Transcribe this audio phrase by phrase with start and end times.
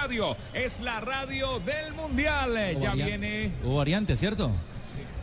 [0.00, 2.56] Radio es la radio del Mundial.
[2.80, 3.52] Ya viene.
[3.62, 4.50] Hubo variante, ¿cierto?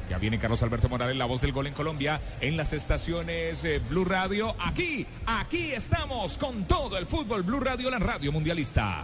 [0.08, 3.82] Ya viene Carlos Alberto Morales, la voz del gol en Colombia, en las estaciones eh,
[3.90, 4.56] Blue Radio.
[4.60, 9.04] Aquí, aquí estamos con todo el fútbol Blue Radio, la radio mundialista.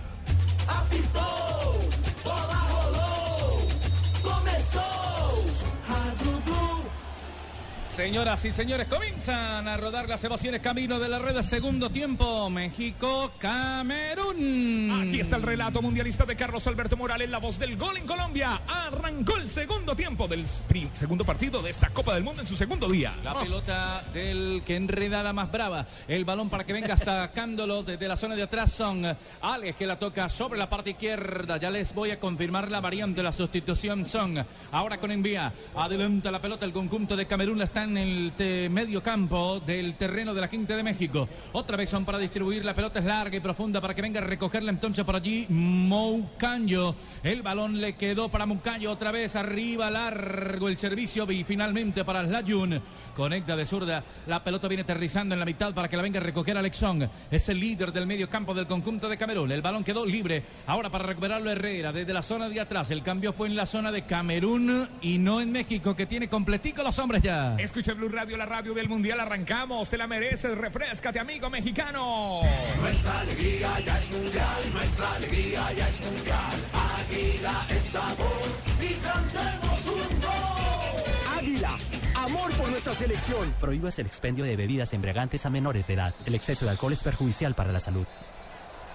[7.94, 12.49] Señoras y señores, comienzan a rodar las emociones camino de la red segundo tiempo.
[12.49, 14.99] México, Camerún.
[14.99, 18.61] Aquí está el relato mundialista de Carlos Alberto Morales, la voz del gol en Colombia.
[18.67, 22.55] Arrancó el segundo tiempo del sprint, segundo partido de esta Copa del Mundo en su
[22.55, 23.13] segundo día.
[23.23, 25.85] La pelota del que enredada más brava.
[26.07, 29.05] El balón para que venga sacándolo desde la zona de atrás son
[29.39, 31.57] Alex que la toca sobre la parte izquierda.
[31.57, 35.53] Ya les voy a confirmar la variante, la sustitución son ahora con envía.
[35.75, 37.59] Adelanta la pelota el conjunto de Camerún.
[37.59, 38.33] La está en el
[38.71, 41.27] medio campo del terreno de la Quinta de México.
[41.51, 42.63] Otra vez son para distribuir.
[42.65, 46.95] La pelota es larga y profunda para que venga a recogerla entonces por allí Moucanyo.
[47.23, 48.91] El balón le quedó para Moucanyo.
[48.91, 52.81] Otra vez arriba, largo el servicio y finalmente para Layun.
[53.15, 54.03] Conecta de zurda.
[54.27, 57.09] La pelota viene aterrizando en la mitad para que la venga a recoger Alexón.
[57.29, 59.51] Es el líder del medio campo del conjunto de Camerún.
[59.51, 60.43] El balón quedó libre.
[60.68, 62.91] Ahora para recuperarlo Herrera desde la zona de atrás.
[62.91, 66.84] El cambio fue en la zona de Camerún y no en México que tiene completico
[66.84, 67.56] los hombres ya.
[67.74, 69.20] Escucha Blue Radio, la radio del Mundial.
[69.20, 70.56] Arrancamos, te la mereces.
[70.56, 72.42] Refrescate, amigo mexicano.
[72.80, 76.52] Nuestra alegría ya es mundial, nuestra alegría ya es mundial.
[76.72, 78.44] Águila es sabor
[78.80, 81.36] y cantemos un gol.
[81.36, 81.76] Águila,
[82.14, 83.52] amor por nuestra selección.
[83.60, 86.14] Prohíbas el expendio de bebidas embriagantes a menores de edad.
[86.28, 88.06] El exceso de alcohol es perjudicial para la salud.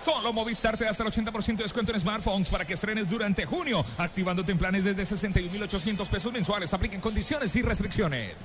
[0.04, 3.44] Solo Movistar te da hasta el 80% de descuento en smartphones para que estrenes durante
[3.44, 6.72] junio, activándote en planes desde 61.800 pesos mensuales.
[6.72, 8.36] Apliquen condiciones y restricciones.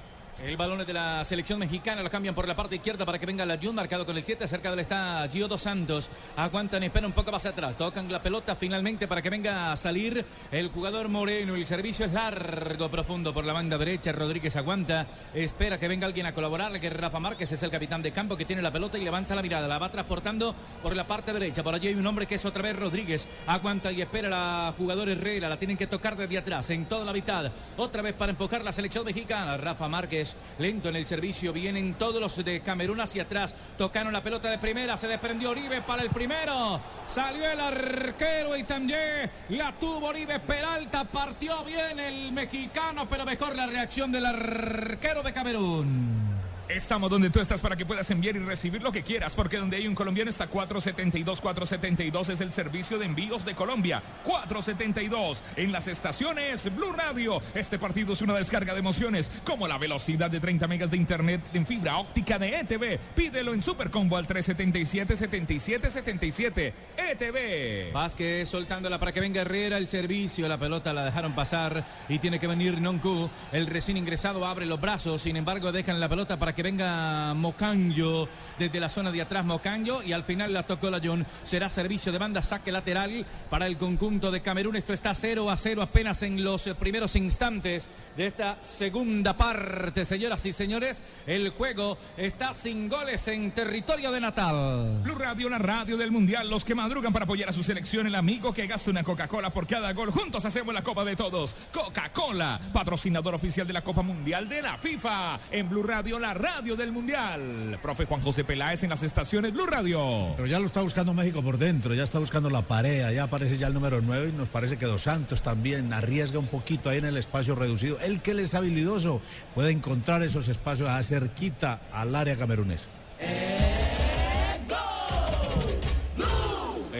[0.44, 3.26] El balón es de la selección mexicana, lo cambian por la parte izquierda para que
[3.26, 6.10] venga la Jun, marcado con el 7, cerca de él está Gio Dos Santos.
[6.36, 10.26] Aguantan, esperan un poco más atrás, tocan la pelota finalmente para que venga a salir
[10.52, 11.56] el jugador Moreno.
[11.56, 14.12] El servicio es largo, profundo por la banda derecha.
[14.12, 18.12] Rodríguez aguanta, espera que venga alguien a colaborar, que Rafa Márquez es el capitán de
[18.12, 21.32] campo que tiene la pelota y levanta la mirada, la va transportando por la parte
[21.32, 21.64] derecha.
[21.64, 25.08] Por allí hay un hombre que es otra vez Rodríguez, aguanta y espera la jugador
[25.08, 27.50] Herrera, la tienen que tocar desde atrás, en toda la mitad.
[27.78, 31.54] Otra vez para empujar la selección mexicana, Rafa Márquez lento en el servicio.
[31.54, 33.56] Vienen todos los de Camerún hacia atrás.
[33.78, 34.98] Tocaron la pelota de primera.
[34.98, 36.82] Se desprendió Oribe para el primero.
[37.06, 41.04] Salió el arquero y también la tuvo Oribe Peralta.
[41.06, 46.43] Partió bien el mexicano, pero mejor la reacción del arquero de Camerún.
[46.70, 49.76] Estamos donde tú estás para que puedas enviar y recibir lo que quieras, porque donde
[49.76, 51.42] hay un colombiano está 472.
[51.42, 54.02] 472 es el servicio de envíos de Colombia.
[54.24, 57.42] 472 en las estaciones Blue Radio.
[57.54, 61.42] Este partido es una descarga de emociones, como la velocidad de 30 megas de internet
[61.54, 62.98] en fibra óptica de ETV.
[63.14, 66.74] Pídelo en Supercombo al 377-7777.
[66.96, 67.92] ETV.
[67.92, 70.48] Vázquez soltándola para que venga Herrera el servicio.
[70.48, 73.30] La pelota la dejaron pasar y tiene que venir Nonku.
[73.52, 78.28] El recién ingresado abre los brazos, sin embargo dejan la pelota para que venga Mocanjo
[78.60, 81.26] desde la zona de atrás Mocanjo y al final la tocó la John.
[81.44, 84.76] Será servicio de banda, saque lateral para el conjunto de Camerún.
[84.76, 90.46] Esto está 0 a 0 apenas en los primeros instantes de esta segunda parte, señoras
[90.46, 91.04] y señores.
[91.26, 95.02] El juego está sin goles en territorio de Natal.
[95.04, 96.50] Blue Radio, la radio del Mundial.
[96.50, 99.68] Los que madrugan para apoyar a su selección, el amigo que gasta una Coca-Cola por
[99.68, 100.12] cada gol.
[100.12, 101.56] Juntos hacemos la Copa de Todos.
[101.72, 105.40] Coca-Cola, patrocinador oficial de la Copa Mundial de la FIFA.
[105.52, 107.80] En Blue Radio, la radio del Mundial.
[107.82, 110.34] Profe Juan José Peláez en las estaciones Blue Radio.
[110.36, 113.58] Pero ya lo está buscando México por dentro, ya está buscando la pareja, ya aparece
[113.58, 116.98] ya el número 9 y nos parece que Dos Santos también arriesga un poquito ahí
[116.98, 117.98] en el espacio reducido.
[118.00, 119.22] El que les es habilidoso
[119.56, 122.90] puede encontrar esos espacios a cerquita al área camerunesa.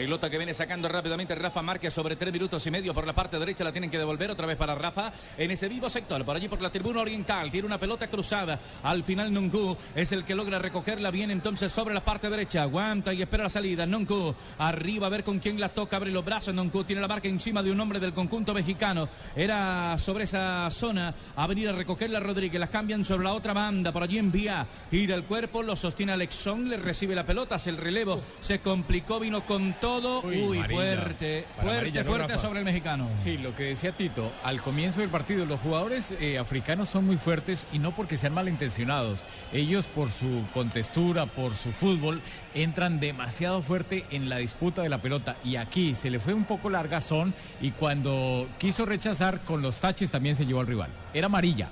[0.04, 3.38] Pelota que viene sacando rápidamente Rafa Márquez sobre tres minutos y medio por la parte
[3.38, 3.64] derecha.
[3.64, 6.22] La tienen que devolver otra vez para Rafa en ese vivo sector.
[6.26, 7.50] Por allí por la tribuna oriental.
[7.50, 8.60] Tiene una pelota cruzada.
[8.82, 12.64] Al final Nunku es el que logra recogerla bien entonces sobre la parte derecha.
[12.64, 13.86] Aguanta y espera la salida.
[13.86, 15.96] Nunku arriba a ver con quién la toca.
[15.96, 16.54] Abre los brazos.
[16.54, 19.08] Nunku tiene la marca encima de un hombre del conjunto mexicano.
[19.34, 22.60] Era sobre esa zona a venir a recogerla Rodríguez.
[22.60, 23.90] La cambian sobre la otra banda.
[23.90, 24.66] Por allí envía.
[24.90, 25.62] Gira el cuerpo.
[25.62, 26.68] Lo sostiene Alexón.
[26.68, 27.54] Le recibe la pelota.
[27.54, 28.20] Hace el relevo.
[28.40, 29.18] Se complicó.
[29.18, 29.93] Vino con todo.
[29.98, 30.66] Uy, amarilla.
[30.68, 32.42] fuerte, fuerte, amarilla, ¿no, fuerte Rafa?
[32.42, 33.10] sobre el mexicano.
[33.14, 37.16] Sí, lo que decía Tito, al comienzo del partido, los jugadores eh, africanos son muy
[37.16, 39.24] fuertes y no porque sean malintencionados.
[39.52, 42.20] Ellos, por su contextura, por su fútbol,
[42.54, 45.36] entran demasiado fuerte en la disputa de la pelota.
[45.44, 50.10] Y aquí se le fue un poco largazón y cuando quiso rechazar con los taches
[50.10, 50.90] también se llevó al rival.
[51.12, 51.70] Era amarilla.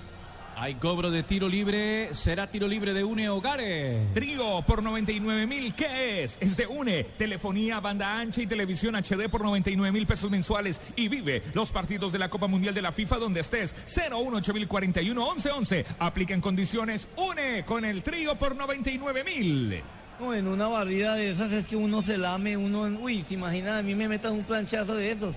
[0.57, 2.15] Hay cobro de tiro libre.
[2.15, 4.13] Será tiro libre de Une Hogares.
[4.15, 6.39] Trío por 99 mil, ¿qué es?
[6.41, 11.09] Es de UNE, telefonía, banda ancha y televisión HD por 99 mil pesos mensuales y
[11.09, 13.75] vive los partidos de la Copa Mundial de la FIFA donde estés.
[13.87, 15.87] 018041 1111.
[15.99, 19.83] Aplica en condiciones UNE con el trío por 99 mil.
[20.21, 23.79] No, en una barrida de esas es que uno se lame, uno, uy, se imagina,
[23.79, 25.35] a mí me metan un planchazo de esos.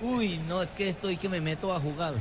[0.00, 2.14] Uy, no, es que estoy que me meto a jugar.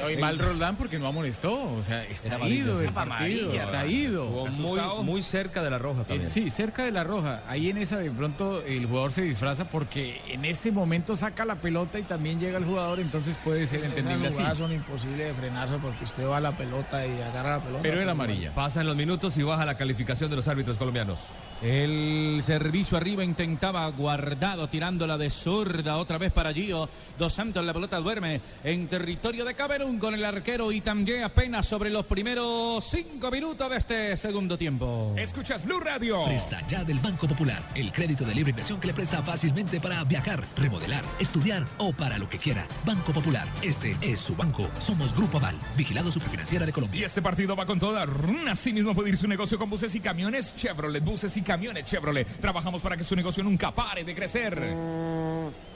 [0.00, 1.52] No, y mal Roldán porque no amonestó.
[1.74, 3.14] O sea, está amarilla, ido del partido.
[3.16, 4.48] Amarilla, está ido.
[4.48, 6.30] Estuvo muy, muy cerca de la roja Eh, también.
[6.30, 7.42] Sí, cerca de la roja.
[7.48, 11.56] Ahí en esa de pronto el jugador se disfraza porque en ese momento saca la
[11.56, 14.42] pelota y también llega el jugador, entonces puede ser entendible así.
[14.56, 17.82] son imposibles de frenarse porque usted va a la pelota y agarra la pelota.
[17.82, 18.52] Pero era amarilla.
[18.54, 21.18] Pasan los minutos y baja la calificación de los árbitros colombianos.
[21.62, 26.88] El servicio arriba intentaba guardado tirándola de zurda otra vez para Gio.
[27.16, 31.68] Dos Santos la pelota duerme en territorio de Camerún con el arquero y también apenas
[31.68, 35.14] sobre los primeros cinco minutos de este segundo tiempo.
[35.16, 36.24] Escuchas Blue Radio.
[36.24, 40.02] Presta ya del Banco Popular, el crédito de libre inversión que le presta fácilmente para
[40.02, 42.66] viajar, remodelar, estudiar o para lo que quiera.
[42.84, 44.68] Banco Popular, este es su banco.
[44.80, 47.06] Somos Grupo Aval, vigilado superfinanciera de Y Colombia.
[47.06, 48.04] este partido va con toda.
[48.50, 51.04] Así mismo puede ir su negocio con buses y camiones Chevrolet.
[51.04, 51.51] Buses y camiones
[51.84, 52.26] Chevrolet.
[52.40, 54.74] Trabajamos para que su negocio nunca pare de crecer.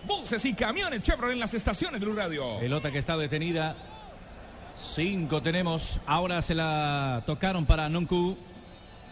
[0.05, 2.58] Buses y camiones Chevrolet en las estaciones Blue Radio.
[2.58, 3.76] Pelota que está detenida.
[4.76, 6.00] Cinco tenemos.
[6.06, 8.37] Ahora se la tocaron para Nunku.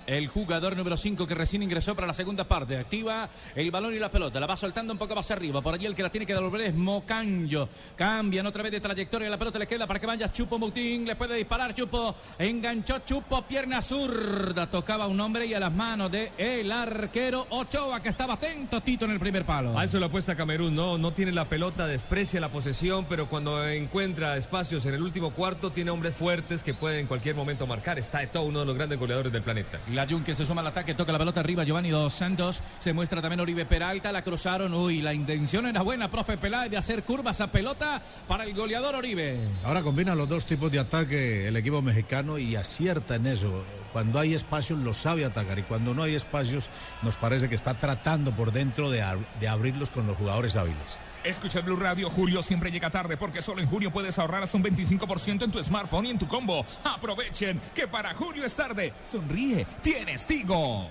[0.06, 2.76] El jugador número 5 que recién ingresó para la segunda parte.
[2.76, 4.38] Activa el balón y la pelota.
[4.38, 5.62] La va soltando un poco más arriba.
[5.62, 7.68] Por allí el que la tiene que devolver es Mocanjo.
[7.96, 9.30] Cambian otra vez de trayectoria.
[9.30, 11.06] La pelota le queda para que vaya Chupo Mutín.
[11.06, 12.14] Le puede disparar Chupo.
[12.38, 13.42] Enganchó Chupo.
[13.42, 14.70] Pierna zurda.
[14.70, 19.04] Tocaba un hombre y a las manos de el arquero Ochoa que estaba atento Tito
[19.04, 19.78] en el primer palo.
[19.78, 23.66] A eso lo apuesta Camerún, no, no tiene la pelota, desprecia la posesión, pero cuando
[23.68, 27.98] encuentra espacios en el último cuarto, tiene hombres fuertes que pueden en cualquier momento marcar.
[27.98, 29.80] Está Eto'o, uno de los grandes goleadores del planeta.
[29.94, 32.92] La Jun que se suma al ataque, toca la pelota arriba, Giovanni Dos Santos, se
[32.92, 37.04] muestra también Oribe Peralta, la cruzaron, uy, la intención era buena, profe Peláez, de hacer
[37.04, 39.38] curvas a pelota para el goleador Oribe.
[39.64, 43.64] Ahora combina los dos tipos de ataque el equipo mexicano y acierta en eso.
[43.92, 46.68] Cuando hay espacios lo sabe atacar y cuando no hay espacios
[47.02, 49.02] nos parece que está tratando por dentro de
[49.48, 50.98] abrirlos con los jugadores hábiles.
[51.24, 52.10] Escucha Blue Radio.
[52.10, 55.62] Julio siempre llega tarde porque solo en junio puedes ahorrar hasta un 25% en tu
[55.62, 56.64] smartphone y en tu combo.
[56.84, 58.92] Aprovechen que para Julio es tarde.
[59.02, 60.90] Sonríe, tienes Tigo.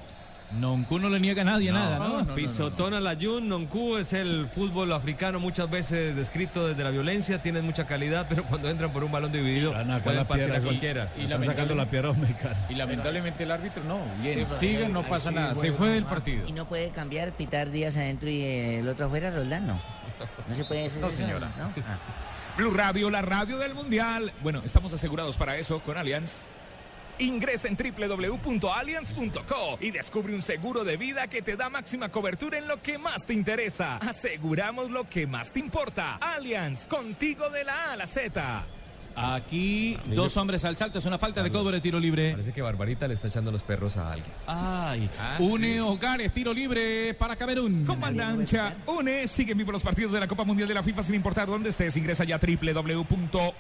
[0.60, 2.36] Noncu no le niega a nadie nada, ¿no?
[2.36, 7.42] Pisotón a la Jun, Noncu es el fútbol africano muchas veces descrito desde la violencia,
[7.42, 10.28] tienen mucha calidad, pero cuando entran por un balón dividido Van a sacar pueden la
[10.28, 11.14] partir piedra a y- cualquiera.
[11.18, 12.66] Y Están sacando la piedra mexicana.
[12.70, 14.00] Y lamentablemente el árbitro no.
[14.22, 15.56] Bien, ahí- no pasa sí, nada.
[15.56, 16.10] Se fue del no.
[16.10, 16.48] partido.
[16.48, 19.80] Y no puede cambiar, pitar días adentro y el otro afuera, Roldán, no.
[20.48, 21.52] No se puede hacer No, eso, señora.
[21.58, 21.66] ¿no?
[21.88, 21.98] Ah.
[22.58, 24.32] Blue Radio, la radio del mundial.
[24.44, 26.36] Bueno, estamos asegurados para eso con Allianz.
[27.20, 32.68] Ingresa en www.allianz.co y descubre un seguro de vida que te da máxima cobertura en
[32.68, 33.98] lo que más te interesa.
[33.98, 36.16] Aseguramos lo que más te importa.
[36.16, 38.66] Allianz, contigo de la A a la Z.
[39.16, 42.32] Aquí dos hombres al salto, es una falta de cobro de tiro libre.
[42.32, 44.32] Parece que Barbarita le está echando los perros a alguien.
[44.48, 47.84] Ay, Ah, une Hogares, tiro libre para Camerún.
[48.20, 51.48] Ancha, UNE, sigue vivo los partidos de la Copa Mundial de la FIFA sin importar
[51.48, 51.96] dónde estés.
[51.98, 52.40] Ingresa ya a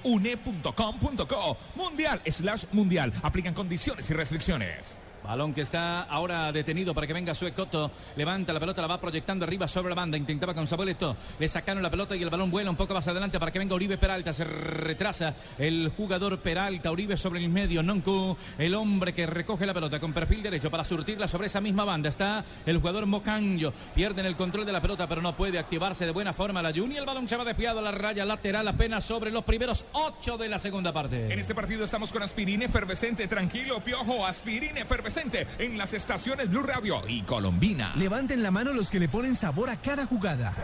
[0.04, 1.58] www.une.com.co.
[1.76, 3.12] Mundial slash mundial.
[3.22, 4.98] Aplican condiciones y restricciones.
[5.24, 7.92] Balón que está ahora detenido para que venga Suecoto.
[8.18, 10.18] Levanta la pelota, la va proyectando arriba sobre la banda.
[10.18, 11.16] Intentaba con Saboleto.
[11.40, 13.74] Le sacaron la pelota y el balón vuela un poco más adelante para que venga
[13.74, 14.34] Uribe Peralta.
[14.34, 16.92] Se retrasa el jugador Peralta.
[16.92, 17.82] Uribe sobre el medio.
[17.82, 21.86] Noncu, el hombre que recoge la pelota con perfil derecho para surtirla sobre esa misma
[21.86, 22.10] banda.
[22.10, 23.72] Está el jugador Mocanjo.
[23.96, 26.98] Pierden el control de la pelota, pero no puede activarse de buena forma la Juni.
[26.98, 30.50] El balón se va desviado a la raya lateral apenas sobre los primeros ocho de
[30.50, 31.32] la segunda parte.
[31.32, 33.26] En este partido estamos con aspirina efervescente.
[33.28, 34.26] Tranquilo, piojo.
[34.26, 37.94] Aspirina efervescente en las estaciones Blue Radio y Colombina.
[37.96, 40.56] Levanten la mano los que le ponen sabor a cada jugada.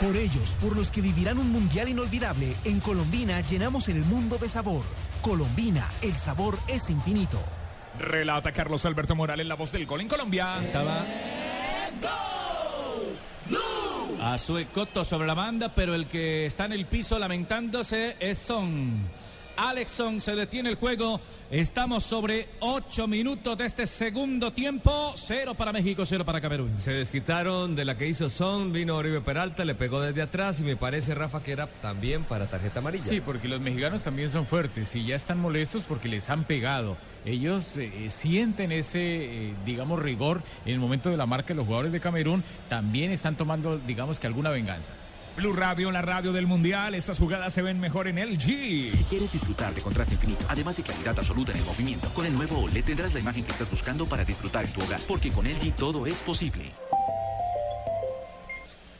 [0.00, 4.48] Por ellos, por los que vivirán un mundial inolvidable, en Colombina llenamos el mundo de
[4.48, 4.84] sabor.
[5.20, 7.38] Colombina, el sabor es infinito.
[7.98, 10.62] Relata Carlos Alberto Morales, la voz del gol en Colombia.
[10.62, 11.04] Estaba
[14.22, 19.08] a Suecoto sobre la banda, pero el que está en el piso lamentándose es Son.
[19.56, 21.20] Alexson se detiene el juego.
[21.50, 25.12] Estamos sobre ocho minutos de este segundo tiempo.
[25.16, 26.78] Cero para México, cero para Camerún.
[26.78, 30.64] Se desquitaron de la que hizo Son, vino Oribe Peralta, le pegó desde atrás y
[30.64, 33.04] me parece, Rafa, que era también para tarjeta amarilla.
[33.04, 36.96] Sí, porque los mexicanos también son fuertes y ya están molestos porque les han pegado.
[37.24, 41.66] Ellos eh, sienten ese, eh, digamos, rigor en el momento de la marca de los
[41.66, 42.44] jugadores de Camerún.
[42.68, 44.92] También están tomando, digamos que alguna venganza.
[45.36, 46.94] Blue Radio, la radio del mundial.
[46.94, 48.96] Estas jugadas se ven mejor en LG.
[48.96, 52.32] Si quieres disfrutar de contraste infinito, además de claridad absoluta en el movimiento, con el
[52.32, 55.44] nuevo OLED tendrás la imagen que estás buscando para disfrutar en tu hogar, porque con
[55.44, 56.72] LG todo es posible.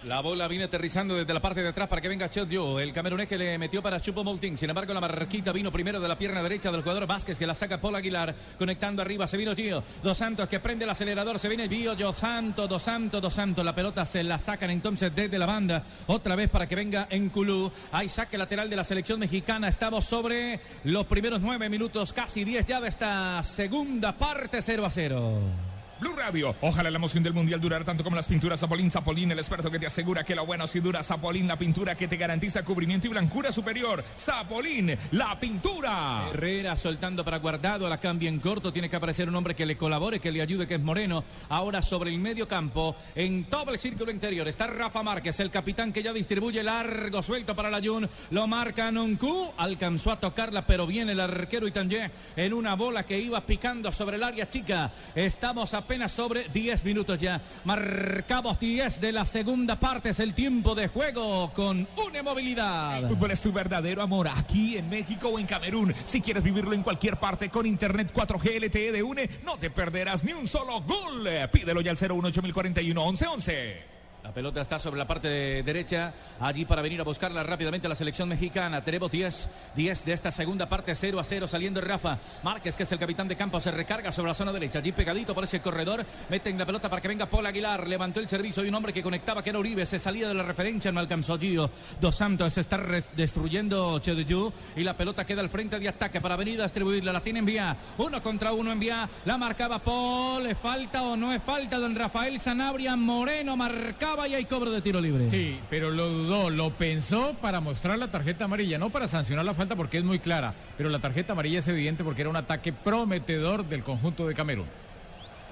[0.07, 2.79] La bola viene aterrizando desde la parte de atrás para que venga Dio.
[2.79, 4.57] El camerunés que le metió para Chupo Moutin.
[4.57, 7.55] Sin embargo, la marquita vino primero de la pierna derecha del jugador Vázquez que la
[7.55, 8.33] saca Paul Aguilar.
[8.57, 9.83] Conectando arriba se vino Gio.
[10.05, 11.41] Dos Santos que prende el acelerador.
[11.41, 11.97] Se viene Gio.
[11.97, 13.65] Dos Santos, Dos Santos, Dos Santos.
[13.65, 15.83] La pelota se la sacan entonces desde la banda.
[16.07, 17.73] Otra vez para que venga en Culú.
[17.91, 19.67] Hay saque lateral de la selección mexicana.
[19.67, 24.91] Estamos sobre los primeros nueve minutos, casi diez ya de esta segunda parte 0 a
[24.91, 25.76] 0.
[25.99, 26.55] Blue Radio.
[26.61, 28.91] Ojalá la emoción del mundial durara tanto como las pinturas Zapolín.
[28.91, 31.03] Zapolín, el experto que te asegura que lo bueno sí dura.
[31.03, 34.05] Zapolín, la pintura que te garantiza cubrimiento y blancura superior.
[34.17, 36.29] Zapolín, la pintura.
[36.31, 37.89] Herrera soltando para guardado.
[37.89, 38.73] La cambia en corto.
[38.73, 41.25] Tiene que aparecer un hombre que le colabore, que le ayude, que es Moreno.
[41.49, 45.93] Ahora sobre el medio campo, en todo el círculo interior, está Rafa Márquez, el capitán
[45.93, 48.09] que ya distribuye largo suelto para la Jun.
[48.31, 49.55] Lo marca Noncu.
[49.57, 54.17] Alcanzó a tocarla, pero viene el arquero Itanje en una bola que iba picando sobre
[54.17, 54.93] el área chica.
[55.15, 57.41] Estamos a apenas sobre 10 minutos ya.
[57.65, 60.09] Marcamos 10 de la segunda parte.
[60.09, 63.05] Es el tiempo de juego con una movilidad.
[63.05, 65.95] El fútbol es tu verdadero amor aquí en México o en Camerún.
[66.03, 70.25] Si quieres vivirlo en cualquier parte con Internet 4G LTE de UNE, no te perderás
[70.25, 71.29] ni un solo gol.
[71.53, 73.96] Pídelo ya al 018 1111.
[74.27, 77.95] La pelota está sobre la parte de derecha, allí para venir a buscarla rápidamente la
[77.95, 78.83] selección mexicana.
[78.83, 82.91] Tenemos 10, 10 de esta segunda parte, 0 a 0 saliendo Rafa Márquez, que es
[82.91, 86.05] el capitán de campo, se recarga sobre la zona derecha, allí pegadito por ese corredor,
[86.29, 89.01] meten la pelota para que venga Paul Aguilar, levantó el servicio y un hombre que
[89.01, 91.71] conectaba que era Uribe, se salía de la referencia, no alcanzó Gio.
[92.01, 92.79] Dos Santos se está
[93.15, 97.21] destruyendo Chedeyu y la pelota queda al frente de ataque para venir a distribuirla, la
[97.21, 101.79] tiene envía, uno contra uno envía, la marcaba Paul, ¿le falta o no es falta?
[101.79, 105.29] Don Rafael Sanabria Moreno marcaba y hay cobro de tiro libre.
[105.29, 109.55] Sí, pero lo dudó, lo pensó para mostrar la tarjeta amarilla, no para sancionar la
[109.55, 112.73] falta porque es muy clara, pero la tarjeta amarilla es evidente porque era un ataque
[112.73, 114.67] prometedor del conjunto de Camerún.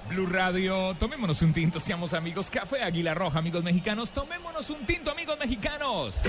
[0.09, 2.49] Blue Radio, tomémonos un tinto, seamos amigos.
[2.49, 4.11] Café Águila Roja, amigos mexicanos.
[4.11, 6.21] Tomémonos un tinto, amigos mexicanos.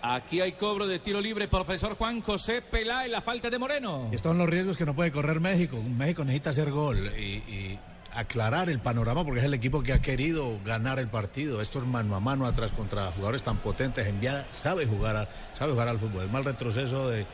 [0.00, 4.08] Aquí hay cobro de tiro libre, profesor Juan José Peláez, la falta de Moreno.
[4.12, 5.76] Estos son los riesgos que no puede correr México.
[5.82, 7.78] México necesita hacer gol y,
[8.14, 11.60] aclarar el panorama porque es el equipo que ha querido ganar el partido.
[11.60, 14.06] Esto es mano a mano atrás contra jugadores tan potentes.
[14.06, 16.22] Envía, sabe jugar, sabe jugar al fútbol.
[16.22, 17.26] El mal retroceso de,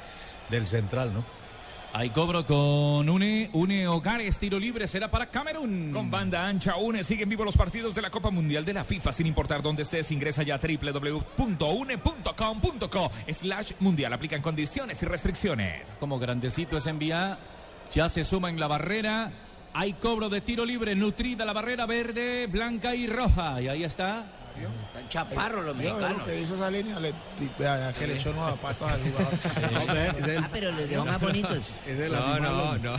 [0.51, 1.25] del central, ¿no?
[1.97, 5.93] Hay cobro con Une, Une Hogares, tiro libre será para Camerún.
[5.93, 9.13] Con banda ancha Une siguen vivos los partidos de la Copa Mundial de la FIFA
[9.13, 10.11] sin importar dónde estés.
[10.11, 11.51] Ingresa ya a www.une.com.co
[13.31, 14.13] slash mundial.
[14.13, 15.97] Aplican condiciones y restricciones.
[16.01, 17.39] Como grandecito es envía,
[17.93, 19.31] ya se suma en la barrera.
[19.73, 23.63] Hay cobro de tiro libre, nutrida la barrera verde, blanca y roja.
[23.63, 24.27] Y ahí está
[24.63, 26.23] están chaparros los mexicanos.
[26.23, 27.13] que hizo esa línea le,
[27.99, 30.39] que le echó nuevos zapatos al jugador.
[30.39, 31.55] ah, pero los dejó más bonitos.
[31.87, 32.97] Es el no, no, no.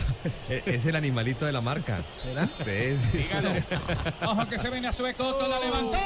[0.48, 2.02] Es el animalito de la marca.
[2.12, 2.46] ¿Será?
[2.64, 3.28] Sí, sí.
[4.22, 5.98] Ojo que se viene a Suecoto, la levantó.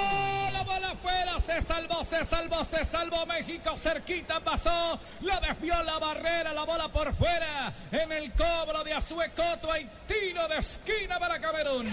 [0.52, 5.98] La bola afuera, se salvó, se salvó, se salvó México, cerquita pasó, la desvió la
[5.98, 11.40] barrera, la bola por fuera, en el cobro de Azuecoto hay tiro de esquina para
[11.40, 11.86] Camerún.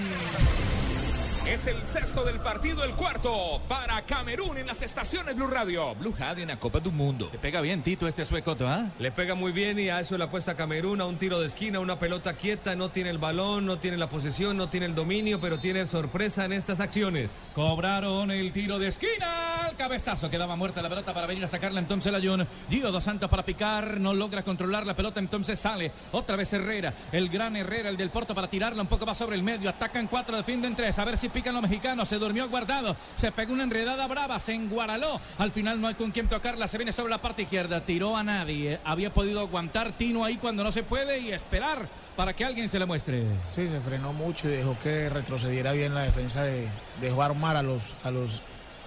[1.47, 5.95] Es el sexto del partido, el cuarto para Camerún en las estaciones Blue Radio.
[5.95, 7.29] Blue Radio en la Copa del Mundo.
[7.31, 8.91] Le pega bien Tito este suecoto, ¿ah?
[8.99, 11.79] Le pega muy bien y a eso le apuesta Camerún, a un tiro de esquina,
[11.79, 15.39] una pelota quieta, no tiene el balón, no tiene la posesión, no tiene el dominio,
[15.39, 17.49] pero tiene sorpresa en estas acciones.
[17.55, 21.79] Cobraron el tiro de esquina, el cabezazo, quedaba muerta la pelota para venir a sacarla
[21.79, 22.45] entonces la Jun.
[22.69, 26.93] Gio Dos Santos para picar, no logra controlar la pelota, entonces sale otra vez Herrera,
[27.13, 30.07] el gran Herrera, el del Porto para tirarla un poco más sobre el medio, atacan
[30.07, 32.09] cuatro, defienden tres, a ver si pican los mexicanos.
[32.09, 32.95] Se durmió guardado.
[33.15, 34.39] Se pegó una enredada brava.
[34.39, 35.21] Se enguaraló.
[35.37, 36.67] Al final no hay con quién tocarla.
[36.67, 37.85] Se viene sobre la parte izquierda.
[37.85, 38.79] Tiró a nadie.
[38.83, 42.79] Había podido aguantar Tino ahí cuando no se puede y esperar para que alguien se
[42.79, 43.23] le muestre.
[43.41, 46.67] Sí, se frenó mucho y dejó que retrocediera bien la defensa de,
[47.01, 48.41] de jugar mal a los, a los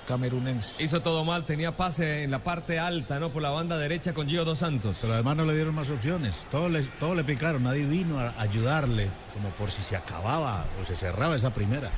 [0.08, 0.80] camerunenses.
[0.80, 3.30] Hizo todo mal, tenía pase en la parte alta, ¿no?
[3.30, 4.96] Por la banda derecha con Gio Dos Santos.
[5.00, 6.48] Pero además no le dieron más opciones.
[6.50, 10.84] Todos le, todo le picaron, nadie vino a ayudarle, como por si se acababa o
[10.84, 11.90] se cerraba esa primera.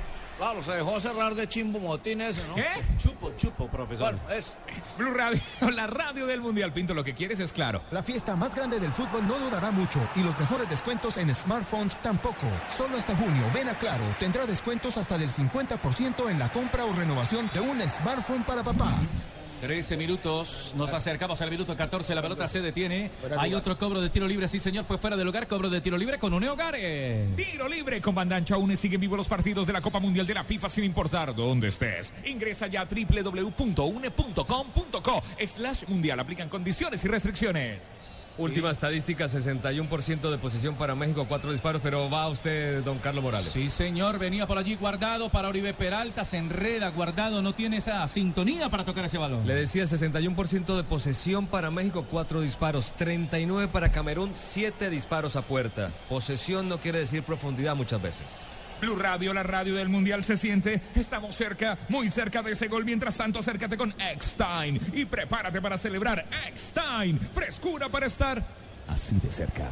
[0.43, 2.57] Claro, se dejó cerrar de chimbo motín ese, ¿no?
[2.57, 2.67] ¿Qué?
[2.99, 4.17] Chupo, chupo, profesor.
[4.17, 4.57] Bueno, es.
[4.99, 5.41] Blue Radio,
[5.73, 6.73] la radio del Mundial.
[6.73, 7.81] Pinto, lo que quieres es claro.
[7.93, 11.95] La fiesta más grande del fútbol no durará mucho y los mejores descuentos en smartphones
[12.03, 12.49] tampoco.
[12.69, 16.93] Solo hasta junio, ven a Claro, tendrá descuentos hasta del 50% en la compra o
[16.93, 18.93] renovación de un smartphone para papá.
[19.63, 23.13] 13 minutos, nos acercamos al minuto 14, la pelota se detiene.
[23.39, 25.97] Hay otro cobro de tiro libre, sí señor, fue fuera del lugar, cobro de tiro
[25.97, 27.37] libre con Uneo Gares.
[27.37, 30.43] Tiro libre con Bandancha Une siguen vivos los partidos de la Copa Mundial de la
[30.43, 32.13] FIFA sin importar dónde estés.
[32.27, 33.63] Ingresa ya a www.une.com.co
[35.47, 36.19] slash mundial.
[36.19, 37.85] Aplican condiciones y restricciones.
[38.39, 43.51] Última estadística, 61% de posición para México, cuatro disparos, pero va usted, don Carlos Morales.
[43.51, 48.09] Sí, señor, venía por allí guardado para Oribe Peralta, se enreda guardado, no tiene esa
[48.09, 49.47] sintonía para tocar ese balón.
[49.47, 55.43] Le decía 61% de posesión para México, cuatro disparos, 39 para Camerún, siete disparos a
[55.43, 55.91] puerta.
[56.09, 58.27] Posesión no quiere decir profundidad muchas veces.
[58.83, 60.81] Blue Radio, la radio del Mundial se siente.
[60.97, 62.85] Estamos cerca, muy cerca de ese gol.
[62.85, 67.21] Mientras tanto, acércate con Eckstein y prepárate para celebrar Eckstein.
[67.33, 68.45] Frescura para estar
[68.89, 69.69] así de cerca.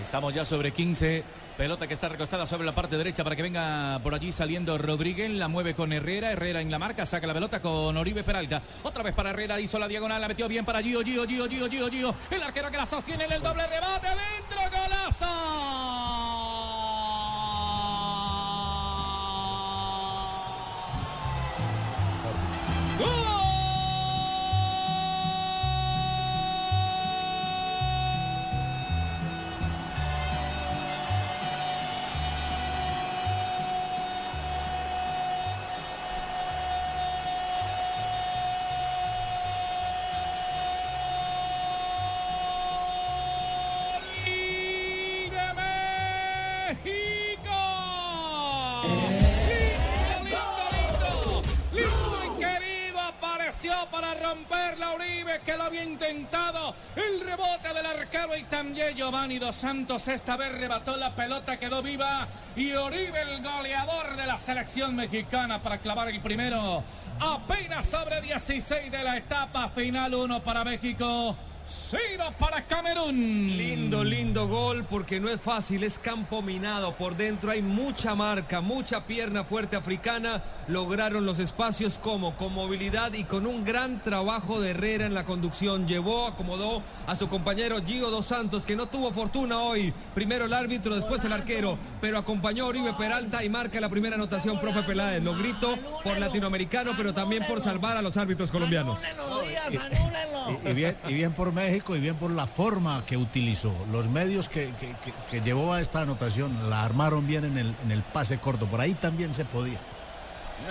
[0.00, 1.24] Estamos ya sobre 15.
[1.56, 5.28] Pelota que está recostada sobre la parte derecha para que venga por allí saliendo Rodríguez.
[5.32, 6.30] La mueve con Herrera.
[6.30, 7.04] Herrera en la marca.
[7.06, 8.62] Saca la pelota con Oribe Peralta.
[8.84, 9.58] Otra vez para Herrera.
[9.58, 10.20] Hizo la diagonal.
[10.20, 12.14] La metió bien para Gio, Gio, Gio, Gio, Gio, Gio.
[12.30, 14.06] El arquero que la sostiene en el doble rebate.
[14.06, 14.60] Dentro.
[14.70, 16.03] Golazo.
[58.94, 64.26] Giovanni Dos Santos esta vez rebató la pelota, quedó viva y Uribe el goleador de
[64.26, 66.84] la selección mexicana para clavar el primero.
[67.18, 71.36] Apenas sobre 16 de la etapa final, uno para México.
[71.66, 73.56] Cero para Camerún.
[73.56, 76.94] Lindo, lindo gol porque no es fácil, es campo minado.
[76.96, 80.42] Por dentro hay mucha marca, mucha pierna fuerte africana.
[80.68, 85.24] Lograron los espacios como con movilidad y con un gran trabajo de Herrera en la
[85.24, 85.88] conducción.
[85.88, 89.94] Llevó, acomodó a su compañero Gio Dos Santos que no tuvo fortuna hoy.
[90.14, 94.16] Primero el árbitro, después el arquero, pero acompañó a Oribe Peralta y marca la primera
[94.16, 95.22] anotación, profe Peláez.
[95.22, 98.98] Lo grito por latinoamericano, pero también por salvar a los árbitros colombianos.
[99.70, 103.72] Y, y bien, y bien por México y bien por la forma que utilizó.
[103.92, 107.74] Los medios que, que- que- que llevó a esta anotación la armaron bien en el,
[107.84, 108.66] en el pase corto.
[108.66, 109.78] Por ahí también se podía.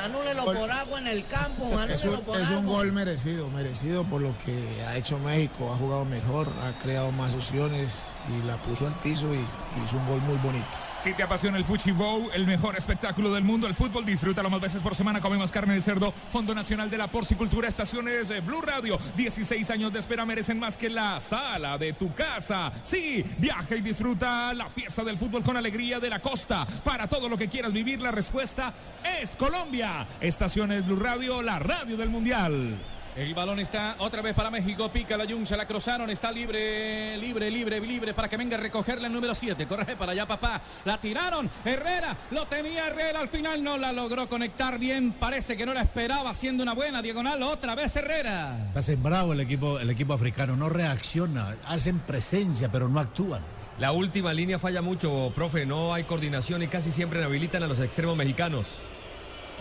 [0.03, 4.21] Anúlelo por agua en el campo, Es un, por es un gol merecido, merecido por
[4.21, 8.87] lo que ha hecho México, ha jugado mejor, ha creado más opciones y la puso
[8.87, 9.39] al piso y,
[9.83, 10.67] hizo un gol muy bonito.
[10.95, 14.81] Si te apasiona el Fuchibow, el mejor espectáculo del mundo, el fútbol, disfrútalo más veces
[14.81, 15.19] por semana.
[15.19, 18.97] Comemos carne de cerdo, Fondo Nacional de la Porcicultura, estaciones Blue Radio.
[19.15, 22.71] 16 años de espera merecen más que la sala de tu casa.
[22.83, 26.65] Sí, viaja y disfruta la fiesta del fútbol con alegría de la costa.
[26.83, 28.73] Para todo lo que quieras vivir, la respuesta
[29.21, 30.07] es Colombia.
[30.21, 32.79] Estaciones Blue Radio, la radio del Mundial.
[33.15, 34.89] El balón está otra vez para México.
[34.91, 36.09] Pica la Jun, se la cruzaron.
[36.09, 39.67] Está libre, libre, libre, libre para que venga a recogerla el número 7.
[39.67, 40.59] Corre para allá, papá.
[40.85, 41.47] La tiraron.
[41.63, 43.19] Herrera, lo tenía Herrera.
[43.19, 45.11] Al final no la logró conectar bien.
[45.13, 47.43] Parece que no la esperaba haciendo una buena diagonal.
[47.43, 48.57] Otra vez Herrera.
[48.69, 53.43] Está sembrado el equipo, el equipo africano, no reacciona, hacen presencia, pero no actúan.
[53.77, 55.67] La última línea falla mucho, profe.
[55.67, 58.67] No hay coordinación y casi siempre inhabilitan a los extremos mexicanos.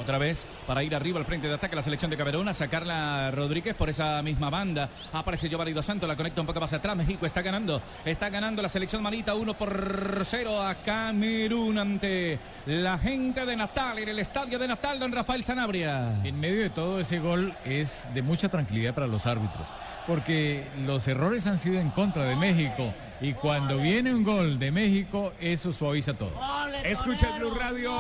[0.03, 3.31] Otra vez para ir arriba al frente de ataque la selección de Camerún a sacarla
[3.31, 4.91] Rodríguez por esa misma banda.
[5.13, 6.97] Aparece Giovanni Dos Santos, la conecta un poco más atrás.
[6.97, 7.81] México está ganando.
[8.05, 14.01] Está ganando la selección manita 1 por 0 a Camerún ante la gente de Natal
[14.01, 16.21] en el estadio de Natal, don Rafael Sanabria.
[16.25, 19.69] En medio de todo ese gol es de mucha tranquilidad para los árbitros,
[20.09, 24.73] porque los errores han sido en contra de México y cuando viene un gol de
[24.73, 26.33] México, eso suaviza todo.
[26.85, 27.93] Escucha Blue Radio,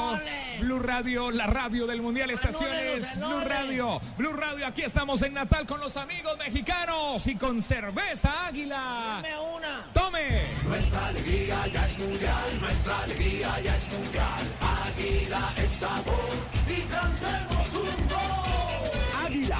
[0.58, 5.66] Blue Radio, la radio del Mundial Estaciones, Blue Radio, Blue Radio, aquí estamos en Natal
[5.66, 9.22] con los amigos mexicanos y con cerveza Águila.
[9.54, 9.90] una.
[9.92, 10.40] Tome.
[10.66, 14.40] Nuestra alegría ya es mundial, nuestra alegría ya es mundial.
[14.86, 16.30] Águila es sabor
[16.66, 19.26] y cantemos un gol.
[19.26, 19.58] Águila,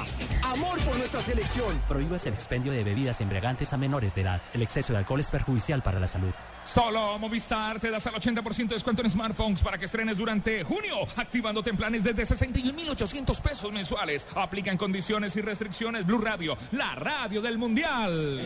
[0.53, 1.81] amor por nuestra selección.
[1.89, 4.41] Prohíbas el expendio de bebidas embriagantes a menores de edad.
[4.53, 6.33] El exceso de alcohol es perjudicial para la salud.
[6.65, 10.97] Solo Movistar te das al 80% de descuento en smartphones para que estrenes durante junio,
[11.17, 14.27] activándote en planes desde 61.800 pesos mensuales.
[14.35, 16.07] Aplican condiciones y restricciones.
[16.07, 18.41] Blue Radio, la radio del Mundial.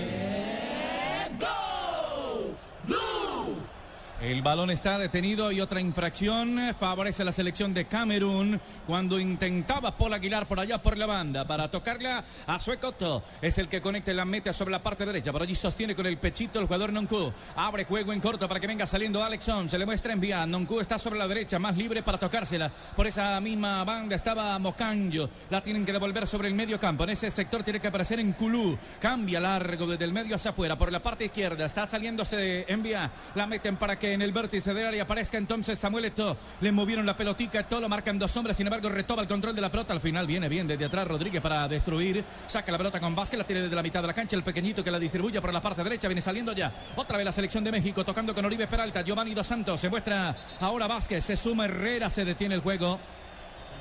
[4.21, 9.95] El balón está detenido y otra infracción favorece a la selección de Camerún cuando intentaba
[9.95, 13.23] Paul Aguilar por allá por la banda para tocarla a Suecoto.
[13.43, 15.33] Es el que conecta la meta sobre la parte derecha.
[15.33, 17.31] Por allí sostiene con el pechito el jugador Nonku.
[17.57, 19.69] Abre juego en corto para que venga saliendo Alexon.
[19.69, 20.47] Se le muestra en vía.
[20.47, 22.71] Nonku está sobre la derecha, más libre para tocársela.
[22.71, 25.29] Por esa misma banda estaba Mocanjo.
[25.51, 27.05] La tienen que devolver sobre el medio campo.
[27.05, 28.79] En ese sector tiene que aparecer en Kulú.
[28.99, 30.79] Cambia largo desde el medio hacia afuera.
[30.79, 33.11] Por la parte izquierda está saliéndose en vía.
[33.35, 36.37] La meten para que en el vértice del área aparezca entonces Samuel Eto'o.
[36.61, 39.61] Le movieron la pelotica, Eto'o lo marcan dos hombres, sin embargo retoma el control de
[39.61, 39.92] la pelota.
[39.92, 42.25] Al final viene bien desde atrás Rodríguez para destruir.
[42.47, 44.37] Saca la pelota con Vázquez, la tiene desde la mitad de la cancha.
[44.37, 46.73] El pequeñito que la distribuye por la parte derecha viene saliendo ya.
[46.97, 49.03] Otra vez la selección de México tocando con Oribe Peralta.
[49.03, 52.99] Giovanni Dos Santos se muestra ahora Vázquez, se suma Herrera, se detiene el juego.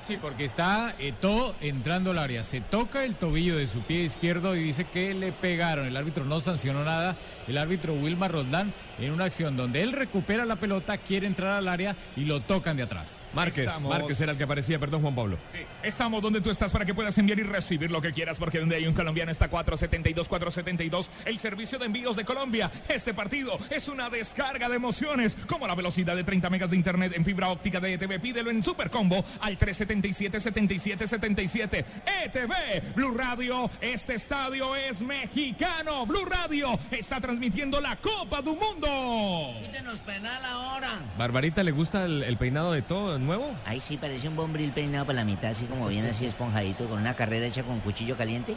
[0.05, 2.43] Sí, porque está Eto entrando al área.
[2.43, 5.87] Se toca el tobillo de su pie izquierdo y dice que le pegaron.
[5.87, 7.15] El árbitro no sancionó nada.
[7.47, 11.67] El árbitro Wilmar Roldán en una acción donde él recupera la pelota, quiere entrar al
[11.67, 13.23] área y lo tocan de atrás.
[13.33, 15.37] Márquez, Estamos- Márquez era el que aparecía, perdón Juan Pablo.
[15.81, 18.75] Estamos donde tú estás para que puedas enviar y recibir lo que quieras, porque donde
[18.75, 22.69] hay un colombiano está 472, 472, el servicio de envíos de Colombia.
[22.89, 27.13] Este partido es una descarga de emociones, como la velocidad de 30 megas de internet
[27.15, 28.19] en fibra óptica de ETV.
[28.19, 31.85] Pídelo en Supercombo al 377 77 77.
[32.05, 36.05] ETV, Blue Radio, este estadio es mexicano.
[36.05, 39.53] Blue Radio está transmitiendo la Copa del Mundo.
[39.61, 40.99] Quítenos penal ahora.
[41.17, 43.55] ¿Barbarita le gusta el, el peinado de todo nuevo?
[43.65, 46.99] Ahí sí, parece un bombril peinado por la mitad, así como bien así esponjadito, con
[46.99, 48.55] una carrera hecha con cuchillo caliente.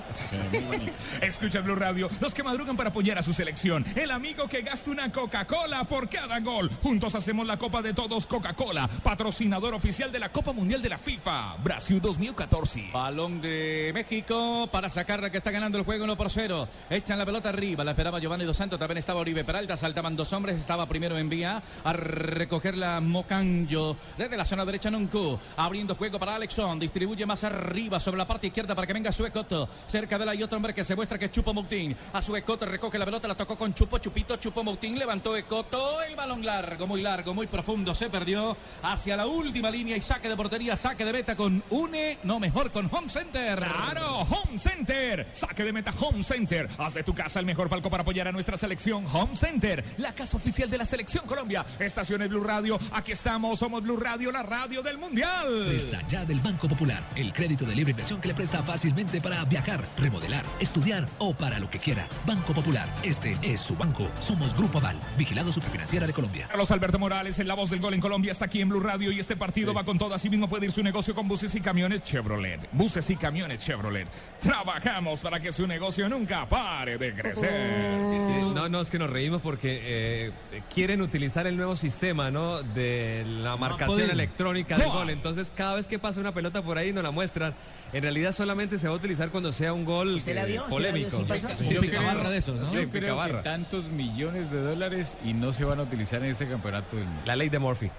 [0.50, 0.92] Muy bonito.
[1.22, 3.84] Escucha Blue Radio, los que madrugan para apoyar a su selección.
[3.94, 6.70] El amigo que gasta una Coca-Cola por cada gol.
[6.82, 10.98] Juntos hacemos la Copa de Todos Coca-Cola, patrocinador oficial de la Copa Mundial de la
[10.98, 12.88] FIFA, Brasil 2014.
[12.90, 16.66] Balón de México para sacarla que está ganando el juego 1 por 0.
[16.88, 20.32] Echan la pelota arriba, la esperaba Giovanni Dos Santos, también estaba Oribe Peralta, saltaban dos
[20.32, 25.94] hombres, estaba primero en vía a recoger la Mocanjo desde la zona derecha Nuncu, abriendo
[25.96, 30.16] juego para Alexon, distribuye más arriba sobre la parte izquierda para que venga Suecoto, cerca
[30.16, 33.04] de la y otro hombre que se muestra que Chupo Moutin, a Suecoto recoge la
[33.04, 37.34] pelota, la tocó con Chupo, Chupito, Chupo Moutin, levantó Ecoto, el balón largo, muy largo,
[37.34, 41.34] muy profundo, se perdió hacia la última línea y saque de portería, saque de meta
[41.34, 43.58] con UNE, no mejor con Home Center.
[43.58, 45.26] Claro, Home Center.
[45.32, 46.68] Saque de meta Home Center.
[46.78, 50.14] Haz de tu casa el mejor palco para apoyar a nuestra selección Home Center, la
[50.14, 51.66] casa oficial de la selección Colombia.
[51.80, 55.64] Estaciones Blue Radio, aquí estamos, somos Blue Radio, la radio del Mundial.
[55.66, 59.44] Presta ya del Banco Popular, el crédito de libre inversión que le presta fácilmente para
[59.44, 62.06] viajar, remodelar, estudiar o para lo que quiera.
[62.26, 64.08] Banco Popular, este es su banco.
[64.20, 66.46] Somos Grupo Aval, vigilado superfinanciera de Colombia.
[66.46, 69.10] Carlos Alberto Morales, en la voz del gol en Colombia, está aquí en Blue Radio
[69.10, 70.14] y este partido va con todo.
[70.14, 72.68] Así mismo puede ir su negocio con buses y camiones Chevrolet.
[72.72, 74.08] Buses y camiones Chevrolet.
[74.40, 78.00] Trabajamos para que su negocio nunca pare de crecer.
[78.04, 78.50] Sí, sí.
[78.54, 80.32] No, no, es que nos reímos porque eh,
[80.72, 82.62] quieren utilizar el nuevo sistema, ¿no?
[82.62, 85.10] De la marcación electrónica del gol.
[85.10, 87.54] Entonces, cada vez que pasa una pelota por ahí, nos la muestran.
[87.92, 91.24] En realidad, solamente se va a utilizar cuando sea un gol ¿Usted la eh, polémico.
[91.70, 96.46] Yo creo, que tantos millones de dólares y no se van a utilizar en este
[96.46, 97.22] campeonato del mundo.
[97.24, 97.90] La ley de Murphy.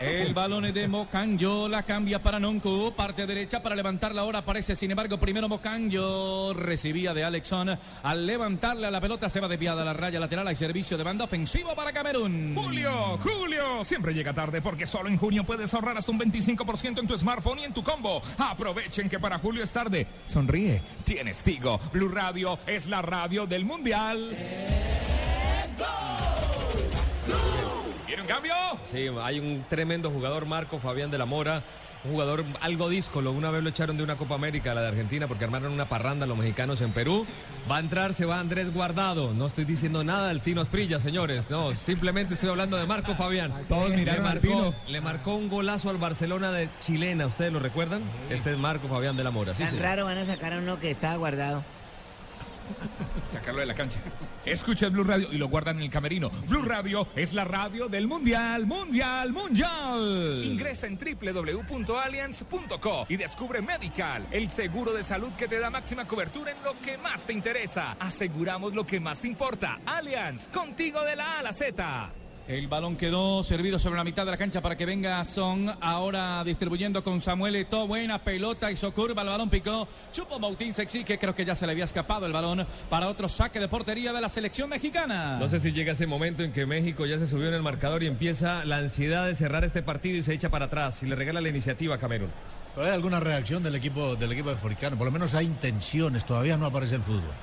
[0.00, 4.76] El balón es de Mocanjo, la cambia para Nonco, parte derecha para levantarla ahora aparece,
[4.76, 9.84] sin embargo, primero Mocanjo recibía de Alexon, al levantarla la pelota se va desviada a
[9.84, 12.54] la raya lateral, hay servicio de banda ofensivo para Camerún.
[12.54, 17.06] Julio, Julio, siempre llega tarde porque solo en junio puedes ahorrar hasta un 25% en
[17.06, 18.22] tu smartphone y en tu combo.
[18.38, 20.06] Aprovechen que para Julio es tarde.
[20.24, 21.80] Sonríe, tienes Tigo.
[21.92, 24.36] Blue Radio es la radio del Mundial.
[28.08, 28.54] ¿Quiere un cambio?
[28.84, 31.62] Sí, hay un tremendo jugador, Marco Fabián de la Mora.
[32.04, 33.32] Un jugador algo díscolo.
[33.32, 36.24] Una vez lo echaron de una Copa América, la de Argentina, porque armaron una parranda
[36.26, 37.26] los mexicanos en Perú.
[37.70, 39.34] Va a entrar, se va Andrés Guardado.
[39.34, 41.50] No estoy diciendo nada del Tino Asprilla, señores.
[41.50, 43.52] No, simplemente estoy hablando de Marco Fabián.
[43.68, 44.74] Todos miraron le al marcó, Tino.
[44.86, 47.26] le marcó un golazo al Barcelona de chilena.
[47.26, 48.00] ¿Ustedes lo recuerdan?
[48.30, 49.52] Este es Marco Fabián de la Mora.
[49.54, 49.84] Sí, Tan señor.
[49.84, 51.62] raro van a sacar a uno que estaba guardado.
[53.28, 54.00] Sacarlo de la cancha.
[54.44, 56.30] Escucha Blue Radio y lo guardan en el camerino.
[56.48, 60.42] Blue Radio es la radio del Mundial, Mundial, Mundial.
[60.44, 66.52] Ingresa en www.allianz.co y descubre Medical, el seguro de salud que te da máxima cobertura
[66.52, 67.96] en lo que más te interesa.
[68.00, 69.80] Aseguramos lo que más te importa.
[69.84, 72.12] Allianz, contigo de la A a la Z.
[72.48, 75.70] El balón quedó servido sobre la mitad de la cancha para que venga Son.
[75.82, 77.86] Ahora distribuyendo con Samuel Eto'o.
[77.86, 79.86] Buena pelota, hizo curva, el balón picó.
[80.12, 83.28] Chupo Moutín se exige, creo que ya se le había escapado el balón para otro
[83.28, 85.36] saque de portería de la selección mexicana.
[85.38, 88.02] No sé si llega ese momento en que México ya se subió en el marcador
[88.02, 91.16] y empieza la ansiedad de cerrar este partido y se echa para atrás y le
[91.16, 92.30] regala la iniciativa a Camerún.
[92.74, 96.56] Pero hay alguna reacción del equipo del equipo africano, por lo menos hay intenciones, todavía
[96.56, 97.34] no aparece el fútbol.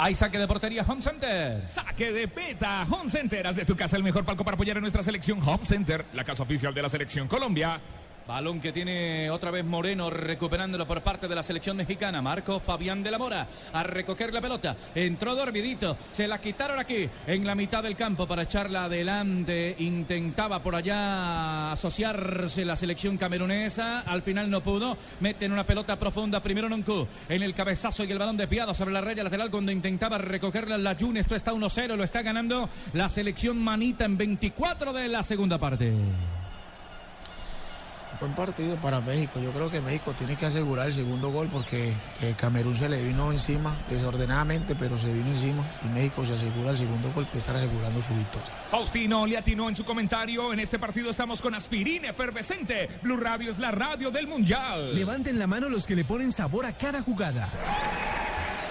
[0.00, 1.68] Hay saque de portería Home Center.
[1.68, 2.86] Saque de peta.
[2.88, 3.44] Home Center.
[3.44, 5.40] Haz de tu casa el mejor palco para apoyar a nuestra selección.
[5.44, 7.80] Home Center, la casa oficial de la selección Colombia.
[8.28, 12.20] Balón que tiene otra vez Moreno recuperándolo por parte de la selección mexicana.
[12.20, 14.76] Marco Fabián de la Mora a recoger la pelota.
[14.94, 15.96] Entró dormidito.
[16.12, 19.74] Se la quitaron aquí en la mitad del campo para echarla adelante.
[19.78, 24.00] Intentaba por allá asociarse la selección camerunesa.
[24.00, 24.98] Al final no pudo.
[25.20, 26.42] Meten una pelota profunda.
[26.42, 30.18] Primero Noncu en el cabezazo y el balón desviado sobre la raya lateral cuando intentaba
[30.18, 31.16] recogerla la Jun.
[31.16, 31.96] Esto está 1-0.
[31.96, 35.94] Lo está ganando la selección manita en 24 de la segunda parte.
[38.20, 39.38] Buen partido para México.
[39.40, 43.00] Yo creo que México tiene que asegurar el segundo gol porque eh, Camerún se le
[43.00, 47.38] vino encima desordenadamente, pero se vino encima y México se asegura el segundo gol que
[47.38, 48.48] estar asegurando su victoria.
[48.68, 50.52] Faustino le atinó en su comentario.
[50.52, 52.88] En este partido estamos con aspirina efervescente.
[53.02, 54.96] Blue Radio es la radio del Mundial.
[54.96, 57.48] Levanten la mano los que le ponen sabor a cada jugada.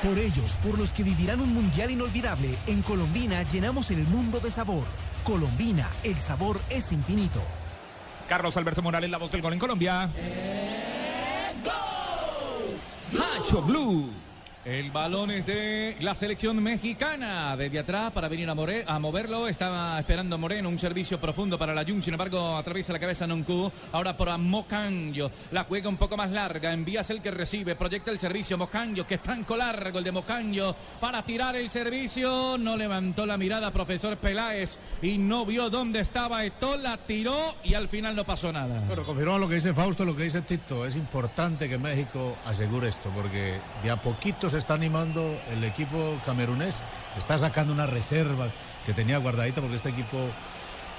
[0.04, 4.52] Por ellos, por los que vivirán un mundial inolvidable, en Colombina llenamos el mundo de
[4.52, 4.84] sabor.
[5.24, 7.42] Colombina, el sabor es infinito.
[8.28, 10.10] Carlos Alberto Morales, la voz del gol en Colombia.
[13.14, 14.27] Hacho Blue.
[14.68, 17.56] El balón es de la selección mexicana.
[17.56, 19.48] Desde atrás para venir a, moverlo.
[19.48, 22.04] Estaba esperando Moreno un servicio profundo para la Jun.
[22.04, 23.72] Sin embargo, atraviesa la cabeza Noncu.
[23.94, 25.32] Ahora por Mocanjo.
[25.54, 26.74] La juega un poco más larga.
[26.74, 27.78] Envías el que recibe.
[27.78, 28.58] Proyecta el servicio.
[28.58, 30.76] Mocanjo, que es franco largo el de Mocanjo.
[31.00, 32.58] Para tirar el servicio.
[32.58, 34.80] No levantó la mirada profesor Peláez.
[35.02, 36.76] Y no vio dónde estaba Eto.
[36.76, 38.84] La tiró y al final no pasó nada.
[38.86, 40.86] Bueno, confirmamos lo que dice Fausto, lo que dice Tito.
[40.86, 46.20] Es importante que México asegure esto, porque de a poquito se está animando el equipo
[46.26, 46.82] camerunés.
[47.18, 48.48] Está sacando una reserva
[48.86, 50.18] que tenía guardadita, porque este equipo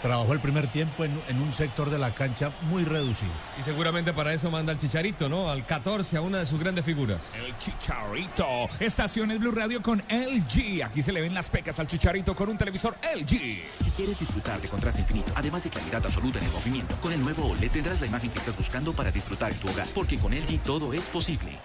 [0.00, 3.32] trabajó el primer tiempo en, en un sector de la cancha muy reducido.
[3.58, 5.50] Y seguramente para eso manda al Chicharito, ¿no?
[5.50, 7.20] Al 14, a una de sus grandes figuras.
[7.34, 8.68] El Chicharito.
[8.80, 10.84] Estaciones Blue Radio con LG.
[10.84, 13.62] Aquí se le ven las pecas al Chicharito con un televisor LG.
[13.80, 17.20] Si quieres disfrutar de contraste infinito, además de claridad absoluta en el movimiento, con el
[17.20, 20.32] nuevo OLED tendrás la imagen que estás buscando para disfrutar en tu hogar, porque con
[20.32, 21.58] LG todo es posible.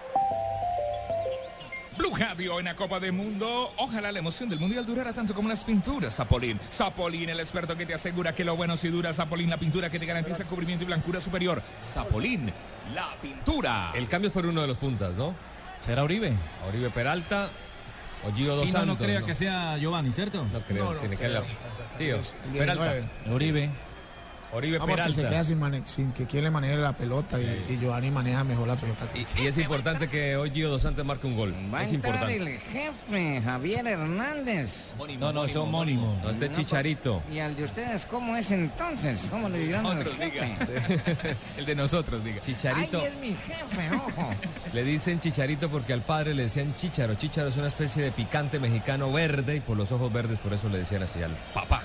[1.96, 3.72] Blue Radio en la Copa del Mundo.
[3.78, 6.58] Ojalá la emoción del Mundial durara tanto como las pinturas, Zapolín.
[6.72, 9.12] Zapolín, el experto que te asegura que lo bueno si dura.
[9.12, 11.62] Zapolín, la pintura que te garantiza cubrimiento y blancura superior.
[11.80, 12.52] Zapolín,
[12.94, 13.92] la pintura.
[13.94, 15.34] El cambio es por uno de los puntas, ¿no?
[15.78, 16.32] ¿Será Oribe?
[16.68, 17.48] Oribe Peralta
[18.26, 19.06] o Gio Dos Y no, no Santos.
[19.06, 20.44] crea que sea Giovanni, ¿cierto?
[20.52, 21.28] No creo, No, no tiene que.
[21.96, 22.10] Sí,
[22.58, 22.94] Peralta.
[22.94, 23.70] 19.
[24.54, 24.78] Oribe.
[24.78, 25.30] Vamos, que se Peralta.
[25.30, 28.68] queda sin, mane- sin que quien le maneje la pelota y, y Giovanni maneja mejor
[28.68, 29.06] la pelota.
[29.12, 31.54] que- Y es importante que hoy Gio Dos Santos marque un gol.
[31.72, 32.36] Va Es importante.
[32.36, 34.94] el jefe, Javier Hernández.
[35.18, 36.18] No, no, es homónimo.
[36.22, 37.22] No, este es Chicharito.
[37.30, 39.28] ¿Y al de ustedes cómo es entonces?
[39.30, 41.36] ¿Cómo le dirán al Otros jefe?
[41.56, 42.40] El de nosotros, diga.
[42.40, 42.98] Chicharito.
[43.00, 44.30] Ay, es mi jefe, ojo.
[44.72, 47.14] Le dicen Chicharito porque al padre le decían Chicharo.
[47.14, 50.68] Chicharo es una especie de picante mexicano verde y por los ojos verdes por eso
[50.68, 51.82] le decían así al papá.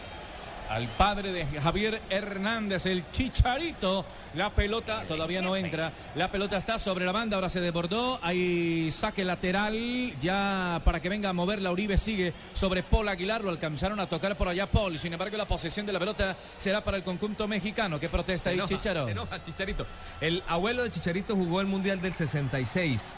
[0.70, 4.06] Al padre de Javier Hernández, el chicharito.
[4.36, 5.92] La pelota todavía no entra.
[6.14, 8.20] La pelota está sobre la banda, ahora se desbordó.
[8.22, 10.14] Hay saque lateral.
[10.20, 13.44] Ya para que venga a mover la Uribe sigue sobre Paul Aguilar.
[13.44, 15.00] Lo alcanzaron a tocar por allá Paul.
[15.00, 18.00] Sin embargo, la posesión de la pelota será para el conjunto mexicano.
[18.00, 19.88] ¿Qué protesta ahí, enoja Chicharito.
[20.22, 23.16] El abuelo de Chicharito jugó el Mundial del 66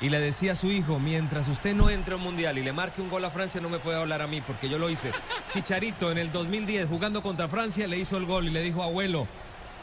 [0.00, 2.72] y le decía a su hijo, mientras usted no entre a un Mundial y le
[2.72, 5.12] marque un gol a Francia, no me puede hablar a mí porque yo lo hice.
[5.52, 9.26] Chicharito en el 2010 jugando contra Francia le hizo el gol y le dijo, abuelo,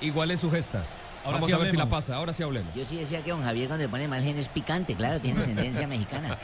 [0.02, 0.86] igualé su gesta.
[1.24, 2.74] Ahora Vamos sí a ver si la pasa, ahora sí hablemos.
[2.74, 5.39] Yo sí decía que don Javier cuando le pone mal genio es picante, claro, tiene
[5.39, 6.38] ascendencia mexicana.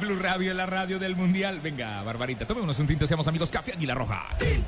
[0.00, 1.60] Blue Radio es la radio del Mundial.
[1.60, 3.50] Venga, Barbarita, tomémonos un tinto, seamos amigos.
[3.50, 4.24] Café Águila Roja.
[4.30, 4.64] Aquí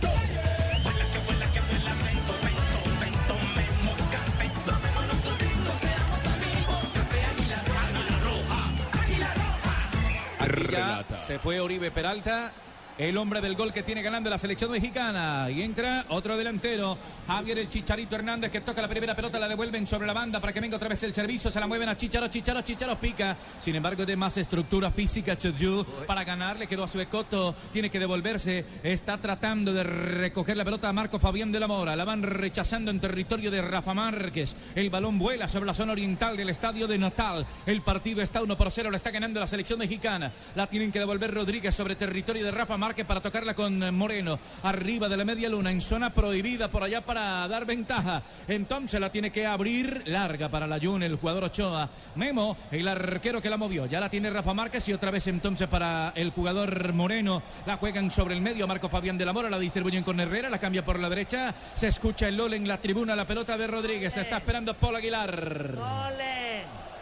[11.14, 12.52] se fue Oribe Peralta.
[12.98, 15.50] El hombre del gol que tiene ganando la selección mexicana.
[15.50, 16.96] Y entra otro delantero.
[17.26, 19.38] Javier el Chicharito Hernández que toca la primera pelota.
[19.38, 21.50] La devuelven sobre la banda para que venga otra vez el servicio.
[21.50, 22.28] Se la mueven a Chicharo.
[22.28, 23.37] Chicharo, Chicharo pica.
[23.59, 25.37] Sin embargo, de más estructura física.
[25.37, 26.59] Choju para ganar.
[26.59, 27.54] Le quedó a su Ecoto.
[27.70, 28.64] Tiene que devolverse.
[28.82, 31.96] Está tratando de recoger la pelota a Marco Fabián de la Mora.
[31.96, 34.56] La van rechazando en territorio de Rafa Márquez.
[34.74, 37.46] El balón vuela sobre la zona oriental del estadio de Natal.
[37.66, 38.90] El partido está 1 por 0.
[38.90, 40.32] Lo está ganando la selección mexicana.
[40.54, 44.38] La tienen que devolver Rodríguez sobre territorio de Rafa Márquez para tocarla con Moreno.
[44.62, 48.22] Arriba de la media luna en zona prohibida por allá para dar ventaja.
[48.46, 51.88] Entonces la tiene que abrir larga para la Jun, el jugador Ochoa.
[52.14, 53.87] Memo, el arquero que la movió.
[53.87, 57.42] Ya la tiene Rafa Márquez y otra vez entonces para el jugador Moreno.
[57.66, 58.68] La juegan sobre el medio.
[58.68, 60.49] Marco Fabián de la Mora la distribuyen con Herrera.
[60.49, 61.55] La cambia por la derecha.
[61.75, 63.16] Se escucha el LOL en la tribuna.
[63.16, 64.14] La pelota de Rodríguez.
[64.14, 65.75] Se está esperando Paul Aguilar.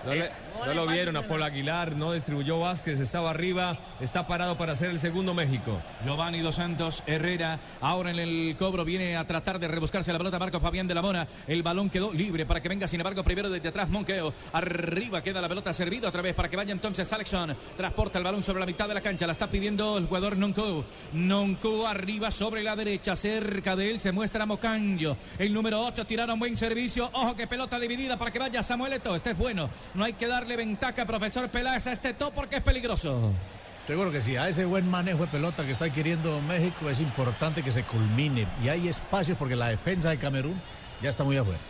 [0.04, 4.90] No, lo vieron a Paul Aguilar, no distribuyó Vázquez, estaba arriba, está parado para hacer
[4.90, 5.80] el segundo México.
[6.04, 7.58] Giovanni Dos Santos Herrera.
[7.80, 11.02] Ahora en el cobro viene a tratar de rebuscarse la pelota Marco Fabián de la
[11.02, 11.26] Mora.
[11.46, 14.32] El balón quedó libre para que venga, sin embargo, primero desde atrás Monqueo.
[14.52, 17.56] Arriba queda la pelota servida otra vez para que vaya entonces Alexson.
[17.76, 19.26] Transporta el balón sobre la mitad de la cancha.
[19.26, 20.84] La está pidiendo el jugador Nonco.
[21.12, 23.16] Nonco arriba sobre la derecha.
[23.16, 25.16] Cerca de él se muestra Mocanjo.
[25.38, 27.08] El número 8 tiraron buen servicio.
[27.12, 29.16] Ojo que pelota dividida para que vaya Samuel Eto'o.
[29.16, 29.70] Este es bueno.
[29.94, 33.32] No hay que darle ventaja, profesor Peláez, a este Eto'o porque es peligroso.
[33.86, 37.62] Seguro que sí, a ese buen manejo de pelota que está adquiriendo México es importante
[37.62, 40.60] que se culmine y hay espacios porque la defensa de Camerún
[41.02, 41.60] ya está muy afuera.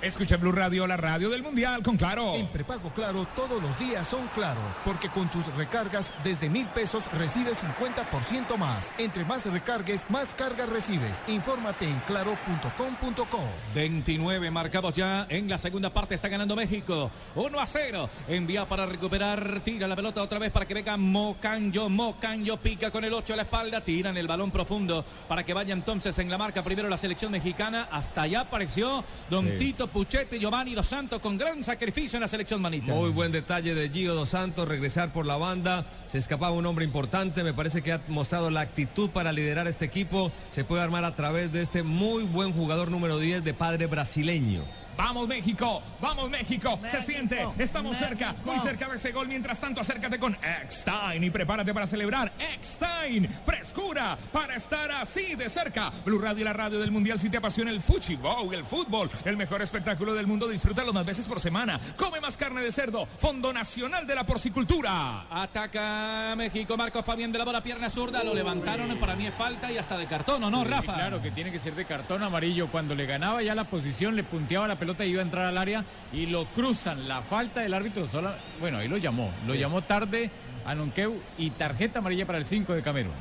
[0.00, 2.36] Escucha Blue Radio, la radio del Mundial con Claro.
[2.36, 7.02] En prepago Claro todos los días son Claro, porque con tus recargas desde mil pesos
[7.14, 8.94] recibes 50% más.
[8.98, 11.20] Entre más recargues, más cargas recibes.
[11.26, 13.40] Infórmate en claro.com.co.
[13.74, 16.14] 29 marcados ya en la segunda parte.
[16.14, 17.10] Está ganando México.
[17.34, 18.08] 1 a 0.
[18.28, 19.62] Envía para recuperar.
[19.64, 21.88] Tira la pelota otra vez para que venga Mocanjo.
[21.88, 23.80] Mocanjo pica con el 8 a la espalda.
[23.80, 27.88] Tiran el balón profundo para que vaya entonces en la marca primero la selección mexicana.
[27.90, 29.58] Hasta allá apareció Don Sí.
[29.58, 32.92] Tito Puchete Giovanni Dos Santos con gran sacrificio en la selección manita.
[32.92, 35.86] Muy buen detalle de Gio Dos Santos, regresar por la banda.
[36.08, 37.42] Se escapaba un hombre importante.
[37.42, 40.32] Me parece que ha mostrado la actitud para liderar este equipo.
[40.50, 44.64] Se puede armar a través de este muy buen jugador número 10 de padre brasileño.
[44.98, 49.28] Vamos México, vamos México, se siente, estamos cerca, muy cerca de ese gol.
[49.28, 52.32] Mientras tanto, acércate con Eckstein y prepárate para celebrar.
[52.36, 55.92] Eckstein, frescura para estar así de cerca.
[56.04, 59.36] Blue Radio y la radio del Mundial, si te apasiona el fuchibol, el fútbol, el
[59.36, 61.78] mejor espectáculo del mundo, disfrútalo más veces por semana.
[61.96, 65.26] Come más carne de cerdo, Fondo Nacional de la Porcicultura.
[65.30, 69.70] Ataca México, Marcos Fabián de la bola, pierna zurda, lo levantaron, para mí es falta
[69.70, 70.94] y hasta de cartón, ¿o no, Sí, Rafa?
[70.94, 72.66] Claro que tiene que ser de cartón amarillo.
[72.66, 75.58] Cuando le ganaba ya la posición, le punteaba la pelota y iba a entrar al
[75.58, 77.08] área y lo cruzan.
[77.08, 78.30] La falta del árbitro solo.
[78.60, 79.30] Bueno, ahí lo llamó.
[79.46, 79.60] Lo Sí.
[79.60, 80.30] llamó tarde
[80.66, 83.12] a Nonqueu y tarjeta amarilla para el 5 de Camerún.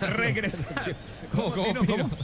[0.00, 0.66] Regresa.
[1.32, 1.96] ¿Cómo, cómo, Tino, Pino?
[2.10, 2.16] cómo?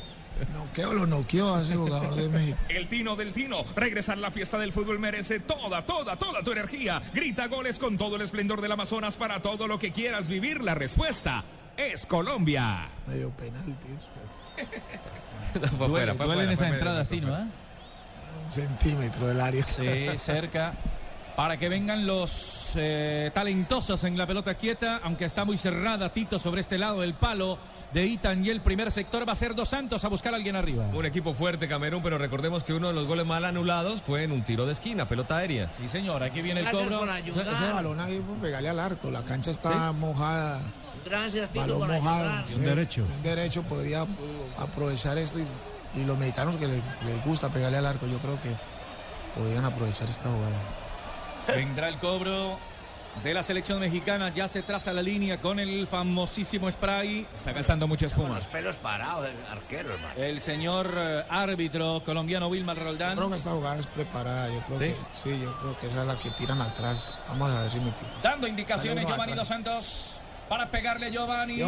[0.55, 2.57] Noqueo lo noqueó a ese jugador de México.
[2.71, 3.63] El Tino del Tino.
[3.77, 7.03] Regresar a la fiesta del fútbol merece toda, toda, toda tu energía.
[7.13, 10.63] Grita goles con todo el esplendor del Amazonas para todo lo que quieras vivir.
[10.63, 11.45] La respuesta
[11.77, 12.89] es Colombia.
[13.07, 13.89] Medio penalti.
[15.53, 17.49] Fue Duele- afuera, fue duelen afuera, esas fue entradas, medio, Tino, fue ¿eh?
[18.51, 19.63] Centímetro del área.
[19.65, 20.75] Sí, cerca.
[21.37, 26.39] Para que vengan los eh, talentosos en la pelota quieta, aunque está muy cerrada Tito
[26.39, 27.57] sobre este lado del palo
[27.95, 30.55] de Itan y el primer sector va a ser Dos Santos a buscar a alguien
[30.55, 30.87] arriba.
[30.93, 34.33] Un equipo fuerte Camerún, pero recordemos que uno de los goles mal anulados fue en
[34.33, 35.71] un tiro de esquina, pelota aérea.
[35.79, 37.07] Sí, señor, aquí viene el cobro.
[37.11, 39.11] Ese, balón ahí, pues, pegarle al arco.
[39.11, 40.61] La cancha está mojada.
[41.07, 42.31] Gracias, Tito, Balón por mojado.
[42.47, 43.03] Sí, Un derecho.
[43.17, 44.05] Un derecho podría
[44.59, 45.47] aprovechar esto y,
[45.95, 48.51] y los mexicanos que les, les gusta pegarle al arco, yo creo que
[49.39, 50.57] podrían aprovechar esta jugada.
[51.49, 52.59] Vendrá el cobro
[53.25, 54.33] de la selección mexicana.
[54.33, 57.27] Ya se traza la línea con el famosísimo spray.
[57.35, 58.37] Está gastando mucha Con espuma.
[58.37, 60.15] los pelos parados, el arquero, hermano.
[60.17, 63.11] El señor eh, árbitro colombiano Wilmar Roldán.
[63.11, 64.49] Yo creo que esta jugada es preparada.
[64.49, 64.85] Yo creo ¿Sí?
[64.85, 67.21] que sí, yo creo que esa es la que tiran atrás.
[67.29, 68.11] Vamos a ver si me pido.
[68.23, 69.49] Dando indicaciones Giovanni Dos.
[69.49, 70.20] Santos
[70.51, 71.61] para pegarle Giovanni.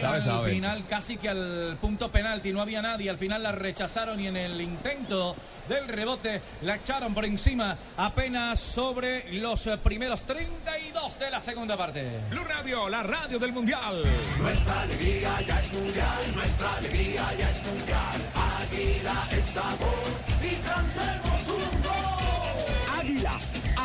[0.00, 3.10] Sabe, al final casi que al punto penalti no había nadie.
[3.10, 5.34] Al final la rechazaron y en el intento
[5.68, 12.20] del rebote la echaron por encima apenas sobre los primeros 32 de la segunda parte.
[12.30, 14.04] Blue Radio, la radio del Mundial.
[14.40, 18.20] Nuestra alegría ya es mundial, nuestra alegría ya es mundial.
[18.62, 20.04] Águila es sabor
[20.40, 21.29] y cantemos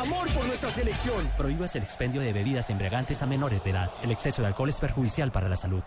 [0.05, 1.29] amor por nuestra selección.
[1.37, 3.91] Prohíbas el expendio de bebidas embriagantes a menores de edad.
[4.03, 5.81] El exceso de alcohol es perjudicial para la salud.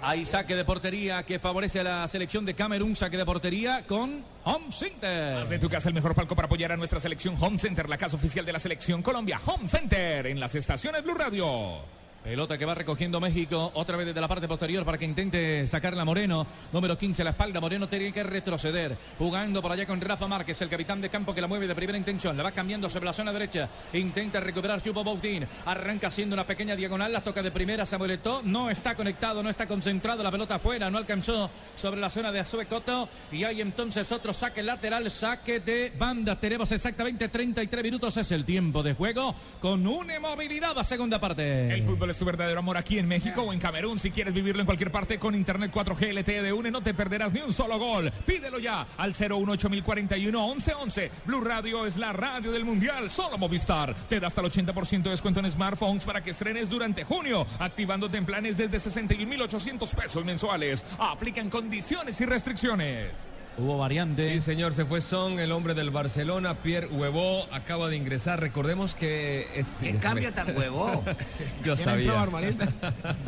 [0.00, 2.94] Hay saque de portería que favorece a la selección de Camerún.
[2.94, 5.38] Saque de portería con Home Center.
[5.38, 7.98] Haz de tu casa el mejor palco para apoyar a nuestra selección Home Center, la
[7.98, 9.40] casa oficial de la selección Colombia.
[9.44, 11.97] Home Center en las estaciones Blue Radio.
[12.28, 16.04] Pelota que va recogiendo México otra vez desde la parte posterior para que intente sacarla
[16.04, 16.46] Moreno.
[16.74, 17.58] Número 15 a la espalda.
[17.58, 18.98] Moreno tiene que retroceder.
[19.16, 21.96] Jugando por allá con Rafa Márquez, el capitán de campo que la mueve de primera
[21.96, 22.36] intención.
[22.36, 23.70] La va cambiando sobre la zona derecha.
[23.94, 25.46] Intenta recuperar Chupo Boutin.
[25.64, 27.10] Arranca haciendo una pequeña diagonal.
[27.10, 28.42] La toca de primera Samuel Eto'o.
[28.44, 30.22] No está conectado, no está concentrado.
[30.22, 30.90] La pelota afuera.
[30.90, 33.08] No alcanzó sobre la zona de Azue Coto.
[33.32, 35.10] Y hay entonces otro saque lateral.
[35.10, 36.38] Saque de banda.
[36.38, 38.18] Tenemos exactamente 33 minutos.
[38.18, 41.72] Es el tiempo de juego con una movilidad a segunda parte.
[41.72, 43.98] El fútbol es tu verdadero amor aquí en México o en Camerún.
[43.98, 47.32] Si quieres vivirlo en cualquier parte con Internet 4G LTE de UNE, no te perderás
[47.32, 48.10] ni un solo gol.
[48.26, 51.10] Pídelo ya al 018041 1111.
[51.24, 53.10] Blue Radio es la radio del Mundial.
[53.10, 53.94] Solo Movistar.
[54.08, 58.18] Te da hasta el 80% de descuento en smartphones para que estrenes durante junio, activándote
[58.18, 60.84] en planes desde 61.800 pesos mensuales.
[60.98, 63.37] Aplican condiciones y restricciones.
[63.58, 64.32] Hubo variante.
[64.34, 68.40] Sí, señor, se fue Son, el hombre del Barcelona, Pierre Huevó, acaba de ingresar.
[68.40, 69.48] Recordemos que...
[69.54, 69.66] Es...
[69.80, 71.02] ¿Qué cambio tan huevó?
[71.64, 72.14] Yo sabía.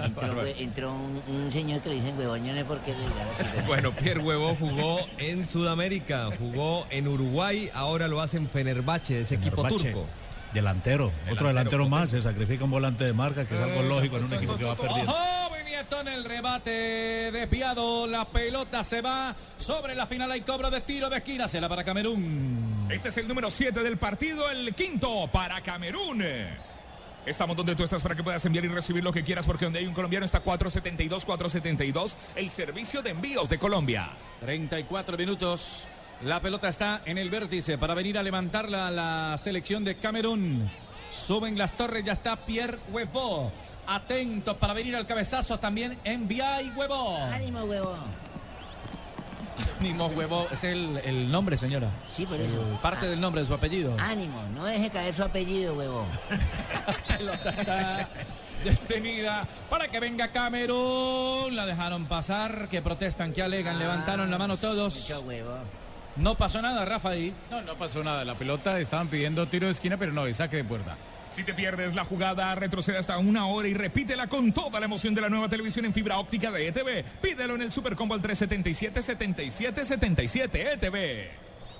[0.04, 3.62] Entró, entró un, un señor que le dicen huevón, yo no sé por qué le
[3.66, 9.34] Bueno, Pierre Huevó jugó en Sudamérica, jugó en Uruguay, ahora lo hace en Fenerbahce, ese
[9.36, 10.06] equipo turco.
[10.52, 14.24] Delantero, otro delantero más, se sacrifica un volante de marca, que es algo lógico en
[14.24, 15.14] un equipo que va perdiendo.
[15.80, 18.06] En el rebate desviado.
[18.06, 20.30] La pelota se va sobre la final.
[20.30, 21.48] Hay cobro de tiro de esquina.
[21.48, 22.86] Será para Camerún.
[22.90, 26.22] Este es el número 7 del partido, el quinto para Camerún.
[27.24, 29.78] Estamos donde tú estás para que puedas enviar y recibir lo que quieras, porque donde
[29.78, 34.10] hay un colombiano está 472, 472, el servicio de envíos de Colombia.
[34.40, 35.86] 34 minutos.
[36.22, 40.70] La pelota está en el vértice para venir a levantarla la selección de Camerún.
[41.10, 43.50] Suben las torres, ya está Pierre Huevo.
[43.92, 47.16] Atentos para venir al cabezazo también envía y Huevo.
[47.32, 47.96] Ánimo, huevo.
[49.80, 51.88] Ánimo Huevo, es el, el nombre, señora.
[52.06, 52.62] Sí, por El- eso.
[52.82, 53.96] parte del nombre de su apellido.
[53.98, 56.06] Ánimo, no deje caer su apellido, huevo.
[57.08, 58.08] La pelota está
[58.62, 61.56] detenida para que venga Camerún.
[61.56, 65.00] La dejaron pasar, que protestan, que alegan, levantaron la mano todos.
[65.00, 65.56] Mucho huevo.
[66.16, 67.34] No pasó nada, Rafa, ahí.
[67.50, 68.24] No, no pasó nada.
[68.24, 70.96] La pelota estaban pidiendo tiro de esquina, pero no, es saque de puerta.
[71.30, 75.14] Si te pierdes la jugada, retrocede hasta una hora y repítela con toda la emoción
[75.14, 77.04] de la nueva televisión en fibra óptica de ETV.
[77.22, 81.30] Pídelo en el Supercombo al 377-7777 ETV.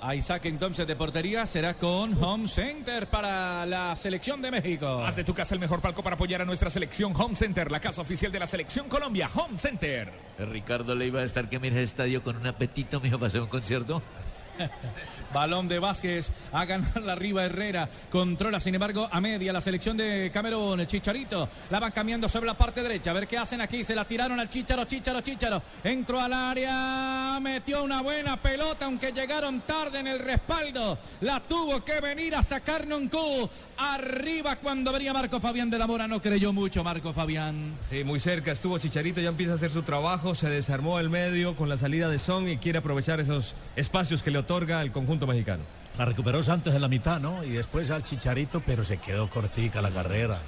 [0.03, 5.05] Hay saque entonces de portería, será con Home Center para la selección de México.
[5.05, 7.81] Haz de tu casa el mejor palco para apoyar a nuestra selección Home Center, la
[7.81, 10.11] casa oficial de la selección Colombia, Home Center.
[10.39, 13.43] Ricardo le iba a estar que mira el estadio con un apetito, mijo, para hacer
[13.43, 14.03] un concierto.
[15.35, 17.89] Balón de Vázquez a ganar la arriba Herrera.
[18.11, 20.87] Controla, sin embargo, a media la selección de Camerún.
[20.87, 23.11] Chicharito la van cambiando sobre la parte derecha.
[23.11, 23.85] A ver qué hacen aquí.
[23.85, 25.63] Se la tiraron al Chicharo, Chicharo, Chicharo.
[25.85, 27.39] Entró al área.
[27.41, 30.99] Metió una buena pelota, aunque llegaron tarde en el respaldo.
[31.21, 33.49] La tuvo que venir a sacar Nuncu.
[33.79, 36.07] Arriba cuando venía Marco Fabián de la Mora.
[36.07, 37.77] No creyó mucho Marco Fabián.
[37.81, 41.57] Sí, muy cerca estuvo Chicharito, ya empieza a hacer su trabajo, se desarmó el medio
[41.57, 45.27] con la salida de Son y quiere aprovechar esos espacios que le otorga el conjunto
[45.29, 45.63] mexicano.
[45.97, 47.45] La recuperó Santos en la mitad, ¿no?
[47.45, 50.41] Y después al Chicharito, pero se quedó cortica la carrera.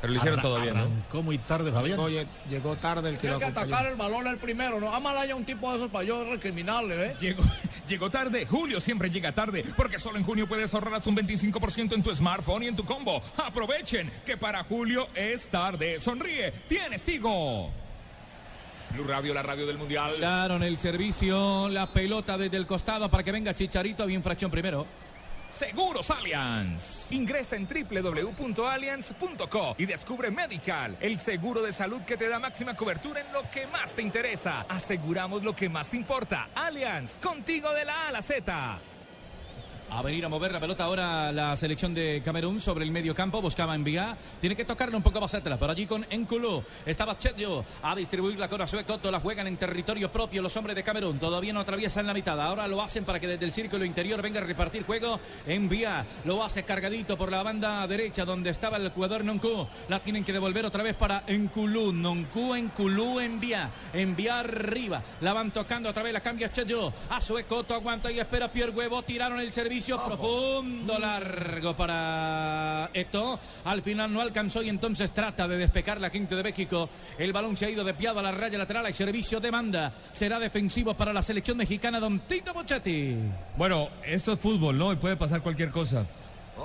[0.00, 0.80] Pero lo hicieron Arra- todo bien, ¿no?
[0.84, 1.98] Arrancó muy tarde, Fabián.
[2.00, 3.74] Oye, llegó tarde el que lo Tiene que acompañó.
[3.76, 4.92] atacar el balón el primero, ¿no?
[4.94, 7.16] Ámala haya un tipo de esos para yo recriminarle, ¿eh?
[7.20, 7.42] Llegó,
[7.88, 11.92] llegó tarde, Julio siempre llega tarde, porque solo en junio puedes ahorrar hasta un 25%
[11.94, 13.20] en tu smartphone y en tu combo.
[13.36, 16.00] Aprovechen que para Julio es tarde.
[16.00, 17.70] Sonríe, tienes Tigo.
[18.92, 20.20] Blue Radio, la radio del Mundial.
[20.20, 24.02] Daron el servicio, la pelota desde el costado para que venga Chicharito.
[24.02, 24.86] Había infracción primero.
[25.48, 27.12] Seguros Allianz.
[27.12, 33.20] Ingresa en www.allianz.co y descubre Medical, el seguro de salud que te da máxima cobertura
[33.20, 34.64] en lo que más te interesa.
[34.68, 36.48] Aseguramos lo que más te importa.
[36.54, 38.78] Allianz, contigo de la A a la Z.
[39.94, 43.42] A venir a mover la pelota ahora la selección de Camerún sobre el medio campo.
[43.42, 44.16] Buscaba enviar.
[44.40, 45.58] Tiene que tocarle un poco más atrás.
[45.58, 46.64] Por allí con Enculú.
[46.86, 49.10] Estaba Chedio a distribuirla con Azue Coto.
[49.10, 51.18] La juegan en territorio propio los hombres de Camerún.
[51.18, 52.40] Todavía no atraviesan la mitad.
[52.40, 55.20] Ahora lo hacen para que desde el círculo interior venga a repartir juego.
[55.46, 56.06] Envía.
[56.24, 59.68] Lo hace cargadito por la banda derecha donde estaba el jugador Noncu.
[59.90, 61.92] La tienen que devolver otra vez para Enculú.
[61.92, 63.68] Noncu, Enculú, envía.
[63.92, 65.02] Envía arriba.
[65.20, 66.14] La van tocando otra vez.
[66.14, 66.90] La cambia Chedio.
[67.10, 69.02] Azue Coto aguanta y espera Pierre Huevo.
[69.02, 73.38] Tiraron el servicio profundo, largo para Eto.
[73.64, 76.88] Al final no alcanzó y entonces trata de despejar la quinta de México.
[77.18, 78.86] El balón se ha ido desviado a la raya lateral.
[78.86, 79.92] Hay servicio de banda.
[80.12, 83.16] Será defensivo para la selección mexicana, don Tito Bochetti.
[83.56, 84.92] Bueno, esto es fútbol, ¿no?
[84.92, 86.06] Y puede pasar cualquier cosa.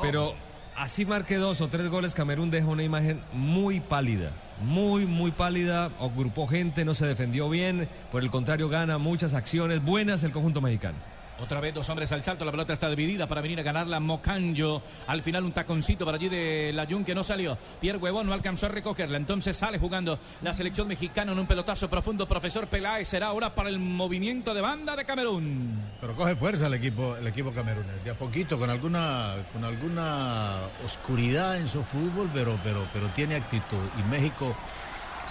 [0.02, 0.36] Pero
[0.76, 4.32] así marque dos o tres goles, Camerún deja una imagen muy pálida.
[4.62, 5.92] Muy, muy pálida.
[6.00, 7.90] Agrupó gente, no se defendió bien.
[8.12, 10.98] Por el contrario, gana muchas acciones buenas el conjunto mexicano.
[11.40, 14.82] Otra vez dos hombres al salto, la pelota está dividida para venir a ganarla Mocanjo.
[15.06, 17.58] Al final un taconcito por allí de la Jun que no salió.
[17.80, 21.90] Pierre Huevón no alcanzó a recogerla, entonces sale jugando la selección mexicana en un pelotazo
[21.90, 22.28] profundo.
[22.28, 25.80] Profesor Peláez será ahora para el movimiento de banda de Camerún.
[26.02, 28.04] Pero coge fuerza el equipo, el equipo camerunés.
[28.04, 33.36] De a poquito, con alguna, con alguna oscuridad en su fútbol, pero, pero, pero tiene
[33.36, 33.78] actitud.
[34.00, 34.56] Y México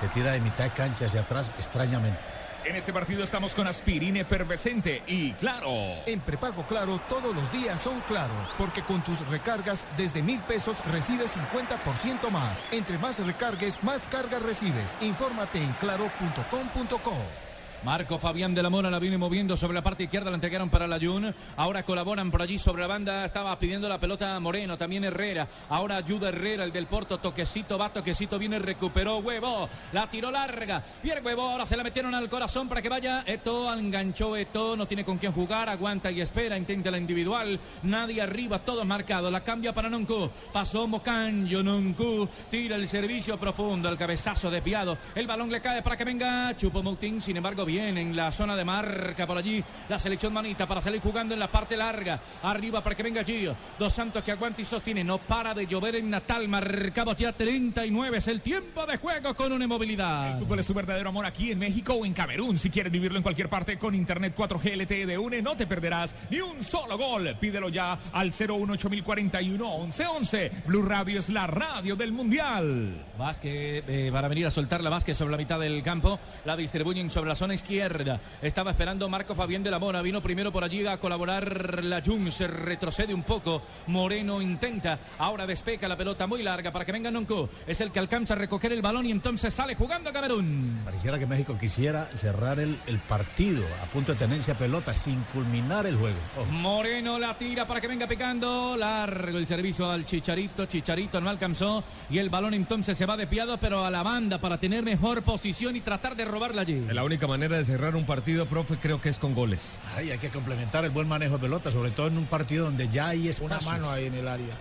[0.00, 2.35] se tira de mitad de cancha hacia atrás extrañamente.
[2.66, 5.70] En este partido estamos con aspirina efervescente y claro.
[6.04, 10.76] En prepago Claro todos los días son Claro, porque con tus recargas desde mil pesos
[10.86, 12.66] recibes 50% más.
[12.72, 14.96] Entre más recargues, más cargas recibes.
[15.00, 17.45] Infórmate en claro.com.co.
[17.86, 20.88] Marco Fabián de la Mora la viene moviendo sobre la parte izquierda, la entregaron para
[20.88, 21.32] la Jun.
[21.56, 23.24] Ahora colaboran por allí sobre la banda.
[23.24, 25.46] Estaba pidiendo la pelota Moreno, también Herrera.
[25.68, 27.18] Ahora ayuda Herrera, el del Porto.
[27.18, 29.68] Toquecito, va, toquecito, viene, recuperó Huevo.
[29.92, 30.82] La tiró larga.
[31.00, 33.22] Pierre Huevo, ahora se la metieron al corazón para que vaya.
[33.24, 35.68] Eto enganchó Eto, no tiene con quién jugar.
[35.68, 37.60] Aguanta y espera, intenta la individual.
[37.84, 39.30] Nadie arriba, todo marcado.
[39.30, 40.28] La cambia para Noncu.
[40.52, 42.28] Pasó Mocanjo, Noncu.
[42.50, 44.98] Tira el servicio profundo, el cabezazo desviado.
[45.14, 47.22] El balón le cae para que venga Chupo Moutin.
[47.22, 49.62] Sin embargo, bien en la zona de marca por allí.
[49.88, 52.20] La selección manita para salir jugando en la parte larga.
[52.42, 53.54] Arriba para que venga Gio.
[53.78, 55.04] Dos Santos que aguanta y sostiene.
[55.04, 56.48] No para de llover en Natal.
[56.48, 58.18] Marcado ya 39.
[58.18, 60.36] Es el tiempo de juego con una inmovilidad.
[60.36, 62.58] El fútbol es tu verdadero amor aquí en México o en Camerún.
[62.58, 66.14] Si quieres vivirlo en cualquier parte con Internet 4G LTE de UNE, no te perderás
[66.30, 67.36] ni un solo gol.
[67.40, 70.52] Pídelo ya al 018041 1111.
[70.66, 73.04] Blue Radio es la radio del Mundial.
[73.18, 76.18] Vázquez eh, para venir a soltar la Vázquez sobre la mitad del campo.
[76.44, 78.20] La distribuyen sobre la zona izquierda.
[78.40, 80.00] Estaba esperando Marco Fabián de la Mora.
[80.02, 82.30] Vino primero por allí a colaborar la Jun.
[82.30, 83.62] Se retrocede un poco.
[83.88, 84.98] Moreno intenta.
[85.18, 87.48] Ahora despeca la pelota muy larga para que venga Nonco.
[87.66, 90.80] Es el que alcanza a recoger el balón y entonces sale jugando a Camerún.
[90.84, 95.86] Pareciera que México quisiera cerrar el, el partido a punto de tenencia pelota sin culminar
[95.86, 96.16] el juego.
[96.50, 98.76] Moreno la tira para que venga picando.
[98.76, 100.66] Largo el servicio al Chicharito.
[100.66, 101.82] Chicharito no alcanzó.
[102.10, 105.76] Y el balón entonces se va desviado, pero a la banda para tener mejor posición
[105.76, 106.84] y tratar de robarla allí.
[106.90, 109.62] La única manera de cerrar un partido, profe, creo que es con goles.
[109.94, 112.88] Ay, hay que complementar el buen manejo de pelota, sobre todo en un partido donde
[112.88, 113.64] ya hay Una espacios.
[113.64, 114.54] mano ahí en el área.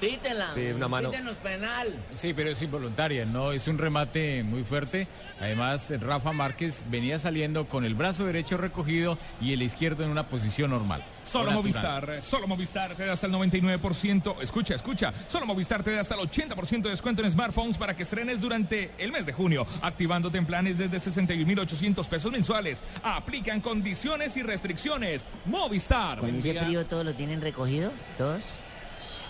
[0.00, 0.48] Pítela.
[0.54, 1.10] Sí, una mano.
[1.10, 1.94] Pítenos penal.
[2.14, 5.08] Sí, pero es involuntaria, no es un remate muy fuerte.
[5.40, 10.28] Además, Rafa Márquez venía saliendo con el brazo derecho recogido y el izquierdo en una
[10.28, 11.04] posición normal.
[11.24, 11.62] Solo natural.
[11.62, 14.36] Movistar, solo Movistar te da hasta el 99%.
[14.42, 15.12] Escucha, escucha.
[15.26, 18.90] Solo Movistar te da hasta el 80% de descuento en smartphones para que estrenes durante
[18.98, 22.82] el mes de junio, activándote en planes desde 61.800 pesos mensuales.
[23.02, 25.26] Aplican condiciones y restricciones.
[25.46, 26.18] Movistar.
[26.18, 27.92] ¿Con ese frío todo lo tienen recogido?
[28.16, 28.44] ¿Todos?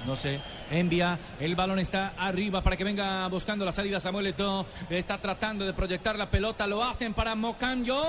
[0.07, 0.40] No sé,
[0.70, 5.66] envía, el balón está arriba para que venga buscando la salida Samuel Eto'o, está tratando
[5.66, 8.03] de proyectar la pelota, lo hacen para Mocanjo,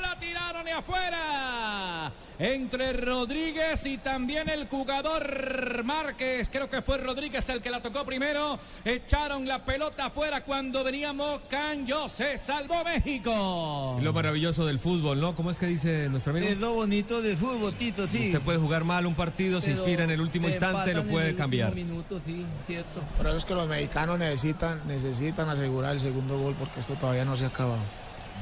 [0.00, 7.48] la tiraron y afuera, entre Rodríguez y también el jugador Márquez, creo que fue Rodríguez
[7.48, 13.96] el que la tocó primero, echaron la pelota afuera cuando venía Mocanjo, se salvó México.
[14.00, 15.34] Y lo maravilloso del fútbol, ¿no?
[15.34, 16.46] ¿Cómo es que dice nuestro amigo?
[16.46, 18.26] Es lo bonito del fútbol, Tito, sí.
[18.26, 21.08] Usted puede jugar mal un partido, se inspira en el último te instante, lo en
[21.24, 21.74] puede cambiar.
[21.74, 23.00] minuto, sí, cierto.
[23.16, 27.24] Por eso es que los mexicanos necesitan, necesitan asegurar el segundo gol porque esto todavía
[27.24, 27.82] no se ha acabado.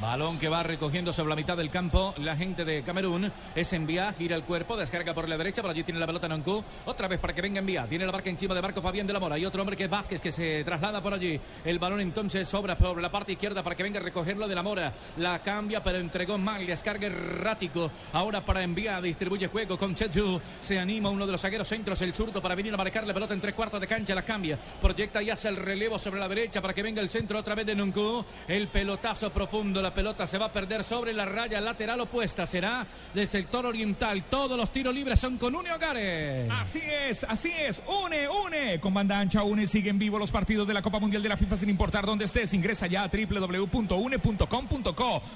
[0.01, 3.31] Balón que va recogiendo sobre la mitad del campo la gente de Camerún.
[3.55, 5.61] Es envía, gira el cuerpo, descarga por la derecha.
[5.61, 6.63] Por allí tiene la pelota Noncu.
[6.85, 7.85] Otra vez para que venga envía.
[7.85, 9.37] Tiene la marca encima de Marco Fabián de la Mora.
[9.37, 11.39] Y otro hombre que es Vázquez que se traslada por allí.
[11.63, 14.63] El balón entonces sobra por la parte izquierda para que venga a recogerlo de la
[14.63, 14.93] Mora.
[15.17, 16.65] La cambia, pero entregó mal.
[16.65, 17.91] Descarga errático.
[18.13, 20.41] Ahora para envía, distribuye juego con Cheju.
[20.59, 23.33] Se anima uno de los zagueros centros, el zurdo, para venir a marcar la pelota
[23.33, 24.15] en tres cuartos de cancha.
[24.15, 24.57] La cambia.
[24.81, 27.65] Proyecta y hace el relevo sobre la derecha para que venga el centro otra vez
[27.65, 28.25] de Nuncu.
[28.47, 29.82] El pelotazo profundo.
[29.83, 32.45] La pelota se va a perder sobre la raya lateral opuesta.
[32.45, 34.23] Será del sector oriental.
[34.29, 36.49] Todos los tiros libres son con Une Hogares.
[36.49, 37.83] Así es, así es.
[37.85, 38.79] Une, une.
[38.79, 39.67] Con banda ancha, une.
[39.67, 42.53] Siguen vivos los partidos de la Copa Mundial de la FIFA sin importar dónde estés.
[42.53, 43.91] Ingresa ya a www.une.com.co.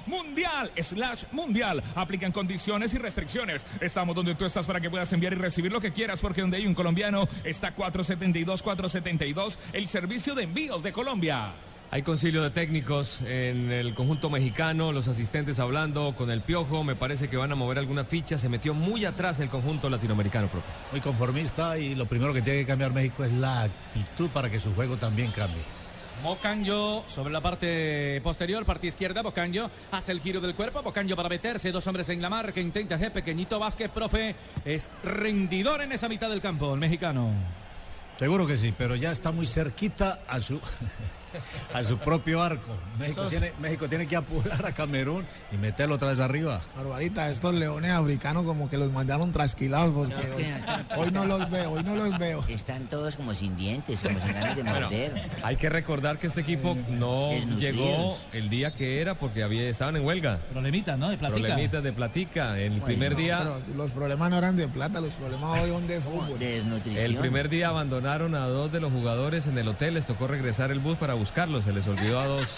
[0.06, 1.84] Mundial slash mundial.
[1.96, 3.68] Aplican condiciones y restricciones.
[3.82, 6.56] Estamos donde tú estás para que puedas enviar y recibir lo que quieras, porque donde
[6.56, 11.52] hay un colombiano está 472, 472, el servicio de envíos de Colombia.
[11.90, 16.98] Hay concilio de técnicos en el conjunto mexicano, los asistentes hablando con el piojo, me
[16.98, 20.68] parece que van a mover algunas fichas, se metió muy atrás el conjunto latinoamericano, profe.
[20.92, 24.60] Muy conformista y lo primero que tiene que cambiar México es la actitud para que
[24.60, 25.62] su juego también cambie.
[26.22, 31.30] Bocanjo sobre la parte posterior, parte izquierda, Bocanjo hace el giro del cuerpo, Bocanjo para
[31.30, 34.36] meterse, dos hombres en la marca, intenta hacer pequeñito Vázquez, profe,
[34.66, 37.32] es rendidor en esa mitad del campo, el mexicano.
[38.20, 40.60] Seguro que sí, pero ya está muy cerquita a su
[41.74, 42.76] a su propio arco.
[43.00, 46.62] México Esos- tiene, México tiene que apurar a Camerún y meterlo otra vez arriba.
[46.76, 51.12] Barbarita, estos leones africanos como que los mandaron trasquilados porque No, hoy, que están- hoy
[51.12, 52.44] no los veo, hoy no los veo.
[52.48, 55.22] Están todos como sin dientes, como sin ganas de Bueno, morder.
[55.44, 59.96] hay que recordar que este equipo no llegó el día que era porque había, estaban
[59.96, 60.40] en huelga.
[60.52, 61.10] Problemitas, ¿no?
[61.10, 61.40] De platica.
[61.48, 62.60] Problemitas de platica.
[62.60, 63.44] El primer No, día,
[63.76, 66.40] los problemas no eran de plata, los problemas hoy son de fútbol.
[66.40, 67.06] De desnutrición.
[67.06, 70.72] el primer día abandonaron a dos de los jugadores en el hotel, les tocó regresar
[70.72, 72.58] el bus para buscarlos, se les olvidó a dos.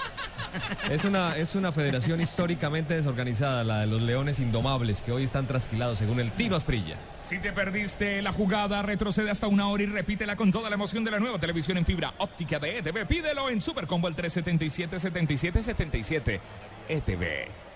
[0.91, 5.47] Es una, es una federación históricamente desorganizada, la de los Leones Indomables, que hoy están
[5.47, 6.97] trasquilados según el Tino Asprilla.
[7.23, 11.03] Si te perdiste la jugada, retrocede hasta una hora y repítela con toda la emoción
[11.03, 13.07] de la nueva televisión en fibra óptica de ETV.
[13.07, 16.39] Pídelo en Supercombo el 377-7777.
[16.89, 17.68] ETV.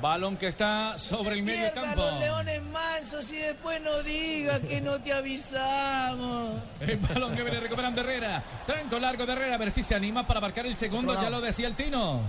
[0.00, 2.02] Balón que está sobre el medio campo.
[2.02, 6.60] los leones mansos y después no diga que no te avisamos.
[6.80, 8.42] El balón que viene recuperando Herrera.
[8.66, 11.14] Tranco largo de Herrera, a ver si se anima para marcar el segundo.
[11.14, 12.20] Ya lo decía el Tino.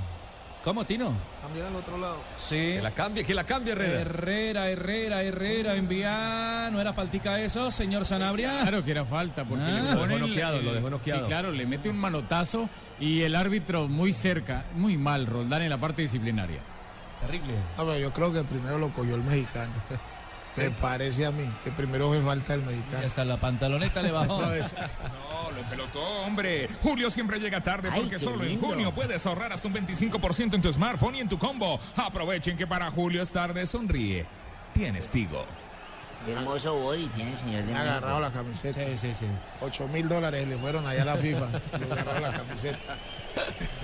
[0.63, 1.13] ¿Cómo, Tino?
[1.41, 2.17] También al otro lado.
[2.39, 2.55] Sí.
[2.55, 4.01] Que la cambie, que la cambie Herrera.
[4.01, 6.69] Herrera, Herrera, Herrera, envía.
[6.71, 8.61] ¿No era faltica eso, señor Sanabria?
[8.63, 9.69] Claro que era falta, porque Ah.
[9.69, 11.21] le Lo dejó el- noqueado, lo dejó noqueado.
[11.21, 15.69] Sí, claro, le mete un manotazo y el árbitro muy cerca, muy mal, Roldán en
[15.69, 16.59] la parte disciplinaria.
[17.21, 17.53] Terrible.
[17.77, 19.71] A ver, yo creo que primero lo cogió el mexicano.
[20.57, 23.05] Me parece a mí que primero fue falta el mexicano.
[23.05, 24.41] Hasta la pantaloneta le bajó.
[24.47, 26.67] No, lo pelotó, hombre.
[26.81, 30.61] Julio siempre llega tarde Ay, porque solo en junio puedes ahorrar hasta un 25% en
[30.61, 31.79] tu smartphone y en tu combo.
[31.95, 34.25] Aprovechen que para Julio es tarde, sonríe.
[34.73, 35.45] Tienes Tigo.
[36.25, 38.79] Qué hermoso body tiene el señor de Me agarrado la camiseta.
[38.85, 39.25] Sí, sí, sí.
[39.61, 41.45] 8 mil dólares le fueron allá a la FIFA.
[41.79, 42.79] Le agarró la camiseta.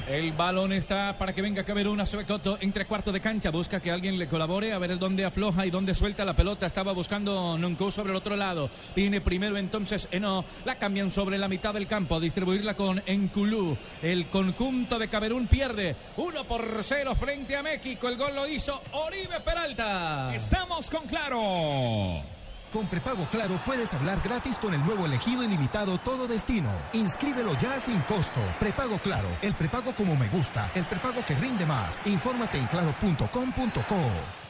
[0.07, 3.51] El balón está para que venga Camerún a Suecoto entre cuarto de cancha.
[3.51, 6.65] Busca que alguien le colabore a ver dónde afloja y dónde suelta la pelota.
[6.65, 8.69] Estaba buscando Nuncu sobre el otro lado.
[8.95, 10.43] Viene primero entonces Eno.
[10.65, 12.19] La cambian sobre la mitad del campo.
[12.19, 13.77] Distribuirla con Enculú.
[14.01, 15.95] El conjunto de Camerún pierde.
[16.17, 18.09] 1 por 0 frente a México.
[18.09, 20.35] El gol lo hizo Oribe Peralta.
[20.35, 22.32] Estamos con Claro.
[22.73, 26.71] Con prepago claro puedes hablar gratis con el nuevo elegido ilimitado Todo Destino.
[26.93, 28.41] Inscríbelo ya sin costo.
[28.59, 31.99] Prepago claro, el prepago como me gusta, el prepago que rinde más.
[32.05, 34.42] Infórmate en claro.com.co.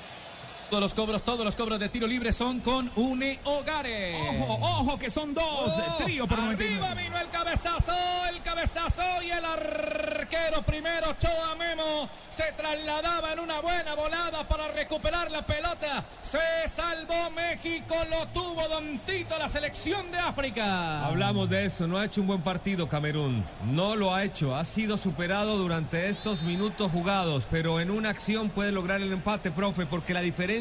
[0.70, 4.16] Todos los cobros, todos los cobros de tiro libre son con Une Hogares.
[4.40, 5.44] Ojo, ojo, que son dos.
[5.46, 7.04] Oh, Trío por Arriba 99.
[7.04, 7.94] vino el cabezazo,
[8.30, 14.68] el cabezazo y el arquero primero, Choa Memo, se trasladaba en una buena volada para
[14.70, 16.06] recuperar la pelota.
[16.24, 21.06] Se salvó México, lo tuvo Don Tito, la selección de África.
[21.06, 23.44] Hablamos de eso, no ha hecho un buen partido Camerún.
[23.66, 28.50] No lo ha hecho, ha sido superado durante estos minutos jugados, pero en una acción
[28.50, 30.53] puede lograr el empate, profe, porque la diferencia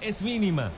[0.00, 0.70] es mínima.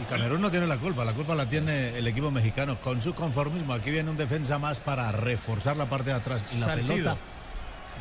[0.00, 3.14] Y Camerún no tiene la culpa, la culpa la tiene el equipo mexicano con su
[3.14, 3.72] conformismo.
[3.74, 6.94] Aquí viene un defensa más para reforzar la parte de atrás y la Salcido.
[6.96, 7.16] pelota.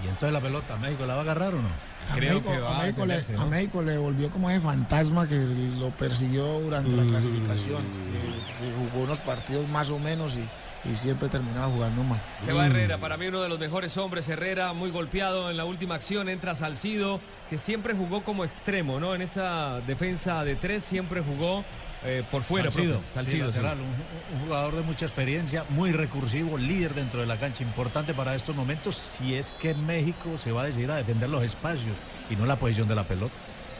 [0.03, 1.67] Y entonces la pelota, ¿México la va a agarrar o no?
[2.09, 3.51] A Creo México, que va a, a México le, defenderse, a ¿no?
[3.51, 7.83] México le volvió como ese fantasma que lo persiguió durante la clasificación.
[7.83, 10.43] Eh, eh, jugó unos partidos más o menos y,
[10.83, 12.21] y siempre terminaba jugando mal.
[12.43, 15.65] Se va Herrera, para mí uno de los mejores hombres, Herrera, muy golpeado en la
[15.65, 17.19] última acción, entra Salcido,
[17.49, 19.13] que siempre jugó como extremo, ¿no?
[19.13, 21.63] En esa defensa de tres siempre jugó
[22.03, 22.71] eh, por fuera.
[22.71, 23.13] Salcido, profe.
[23.13, 23.63] Salcido, sí, sí.
[23.63, 28.13] lateral, un, un jugador de mucha experiencia, muy recursivo, líder dentro de la cancha, importante
[28.15, 31.95] para estos momentos si es que México se va a decidir a defender los espacios
[32.29, 33.35] y no la posición de la pelota.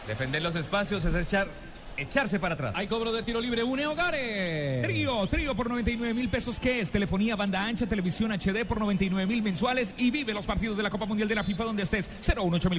[0.08, 1.47] Defender los espacios es echar,
[1.98, 2.74] echarse para atrás.
[2.76, 4.84] Hay cobro de tiro libre, Une Hogares.
[4.84, 6.60] Trío, trío por 99 mil pesos.
[6.60, 6.92] ¿Qué es?
[6.92, 10.89] Telefonía, banda ancha, televisión HD por 99 mil mensuales y vive los partidos de la
[10.89, 12.10] Copa Mundial de la FIFA donde estés.
[12.26, 12.70] 018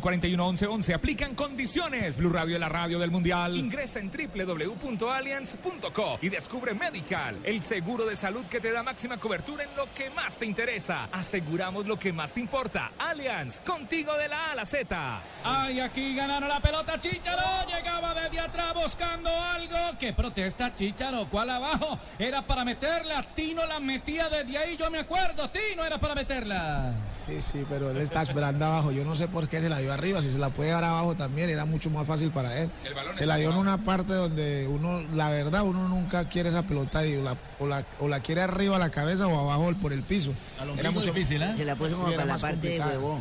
[0.68, 2.16] 11 Aplican condiciones.
[2.16, 3.56] Blue Radio, la radio del Mundial.
[3.56, 9.64] Ingresa en www.allianz.co y descubre Medical, el seguro de salud que te da máxima cobertura
[9.64, 11.08] en lo que más te interesa.
[11.12, 12.92] Aseguramos lo que más te importa.
[12.98, 15.22] Allianz, contigo de la A a la Z.
[15.44, 17.42] Ay, aquí ganaron la pelota Chicharo.
[17.68, 19.98] Llegaba desde atrás buscando algo.
[19.98, 21.26] ¿Qué protesta Chicharo?
[21.30, 21.98] ¿Cuál abajo?
[22.18, 23.22] Era para meterla.
[23.34, 24.76] Tino la metía desde ahí.
[24.76, 25.48] Yo me acuerdo.
[25.50, 26.92] Tino era para meterla.
[27.26, 28.90] Sí, sí, pero él está esperando abajo.
[28.92, 30.20] Yo no sé por qué se la dio arriba.
[30.22, 32.70] Si se la puede dar abajo también, era mucho más fácil para él.
[32.84, 36.48] El balón Se la dio en una parte donde uno, la verdad, uno nunca quiere
[36.48, 39.38] esa pelota y o la, o la, o la quiere arriba a la cabeza o
[39.50, 40.32] abajo por el piso.
[40.76, 41.56] Era muy difícil, ¿eh?
[41.56, 43.20] Se la puso Sí, para la más parte de huevo.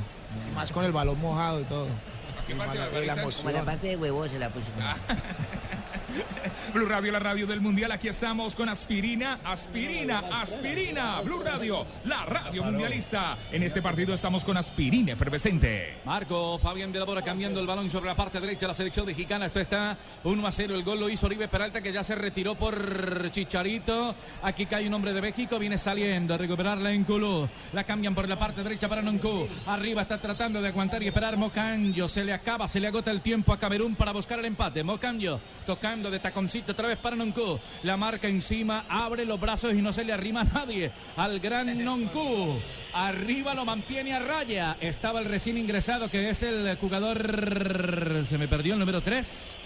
[0.49, 1.87] Y más con el balón mojado y todo.
[2.49, 3.15] Y mala- la
[3.51, 4.71] la parte de huevo se la puso.
[6.73, 7.91] Blue Radio, la radio del mundial.
[7.91, 11.21] Aquí estamos con aspirina, aspirina, aspirina.
[11.21, 13.37] Blue Radio, la radio mundialista.
[13.51, 15.99] En este partido estamos con aspirina efervescente.
[16.05, 18.67] Marco Fabián de la Bora cambiando el balón sobre la parte derecha.
[18.67, 19.45] La selección mexicana.
[19.45, 20.75] Esto está 1 a 0.
[20.75, 24.15] El gol lo hizo Oribe Peralta que ya se retiró por Chicharito.
[24.43, 25.59] Aquí cae un hombre de México.
[25.59, 27.47] Viene saliendo a recuperarla en Culú.
[27.73, 29.47] La cambian por la parte derecha para Noncu.
[29.67, 32.07] Arriba está tratando de aguantar y esperar Mocanjo.
[32.07, 34.83] Se le acaba, se le agota el tiempo a Camerún para buscar el empate.
[34.83, 37.59] Mocanjo tocando de taconcito otra vez para Noncu.
[37.83, 40.91] La marca encima, abre los brazos y no se le arrima a nadie.
[41.17, 42.59] Al gran Noncu.
[42.93, 44.77] Arriba lo mantiene a raya.
[44.81, 48.25] Estaba el recién ingresado que es el jugador.
[48.25, 49.57] Se me perdió el número 3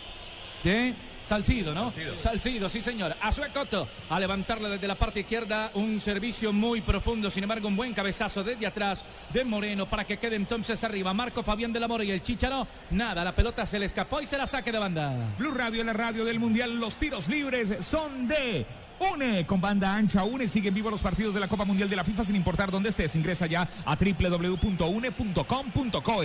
[0.64, 0.94] de
[1.26, 1.92] Salcido, ¿no?
[2.16, 2.70] Salcido.
[2.70, 3.16] sí señor.
[3.22, 5.72] A Suecoto a levantarla desde la parte izquierda.
[5.74, 9.04] Un servicio muy profundo, sin embargo, un buen cabezazo desde atrás
[9.34, 11.14] de Moreno para que quede entonces arriba.
[11.14, 12.68] Marco Fabián de la Mora y el Chicharo.
[12.92, 15.14] Nada, la pelota se le escapó y se la saque de banda.
[15.40, 16.80] Blue Radio, la radio del mundial.
[16.80, 18.66] Los tiros libres son de
[19.00, 22.04] Une con banda ancha, une, siguen vivos los partidos de la Copa Mundial de la
[22.04, 23.16] FIFA sin importar dónde estés.
[23.16, 24.70] Ingresa ya a www.une.com.co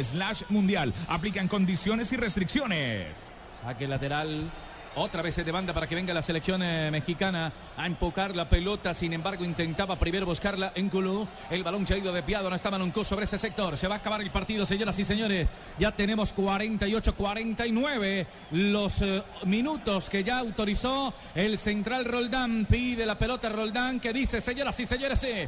[0.05, 0.93] slash mundial.
[1.09, 3.31] Aplican condiciones y restricciones.
[3.65, 4.51] Saque lateral.
[4.97, 8.49] Otra vez se de banda para que venga la selección eh, mexicana a empujar la
[8.49, 8.93] pelota.
[8.93, 11.29] Sin embargo, intentaba primero buscarla en Culú.
[11.49, 12.51] El balón se ha ido desviado.
[12.51, 13.77] No estaba Nunco sobre ese sector.
[13.77, 15.49] Se va a acabar el partido, señoras y señores.
[15.79, 22.67] Ya tenemos 48-49 los eh, minutos que ya autorizó el central Roldán.
[22.69, 25.47] Pide la pelota Roldán que dice, señoras y señores, sí,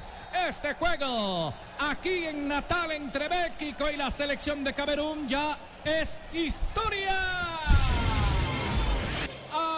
[0.49, 7.72] este juego aquí en Natal entre México y la selección de Camerún ya es historia.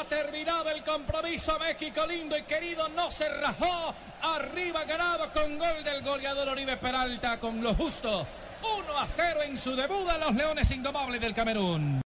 [0.08, 1.58] Terminado el compromiso.
[1.58, 3.94] México lindo y querido no se rajó.
[4.22, 8.26] Arriba ganado con gol del goleador Oribe Peralta con lo justo.
[8.62, 12.02] 1 a 0 en su debut a los Leones Indomables del Camerún.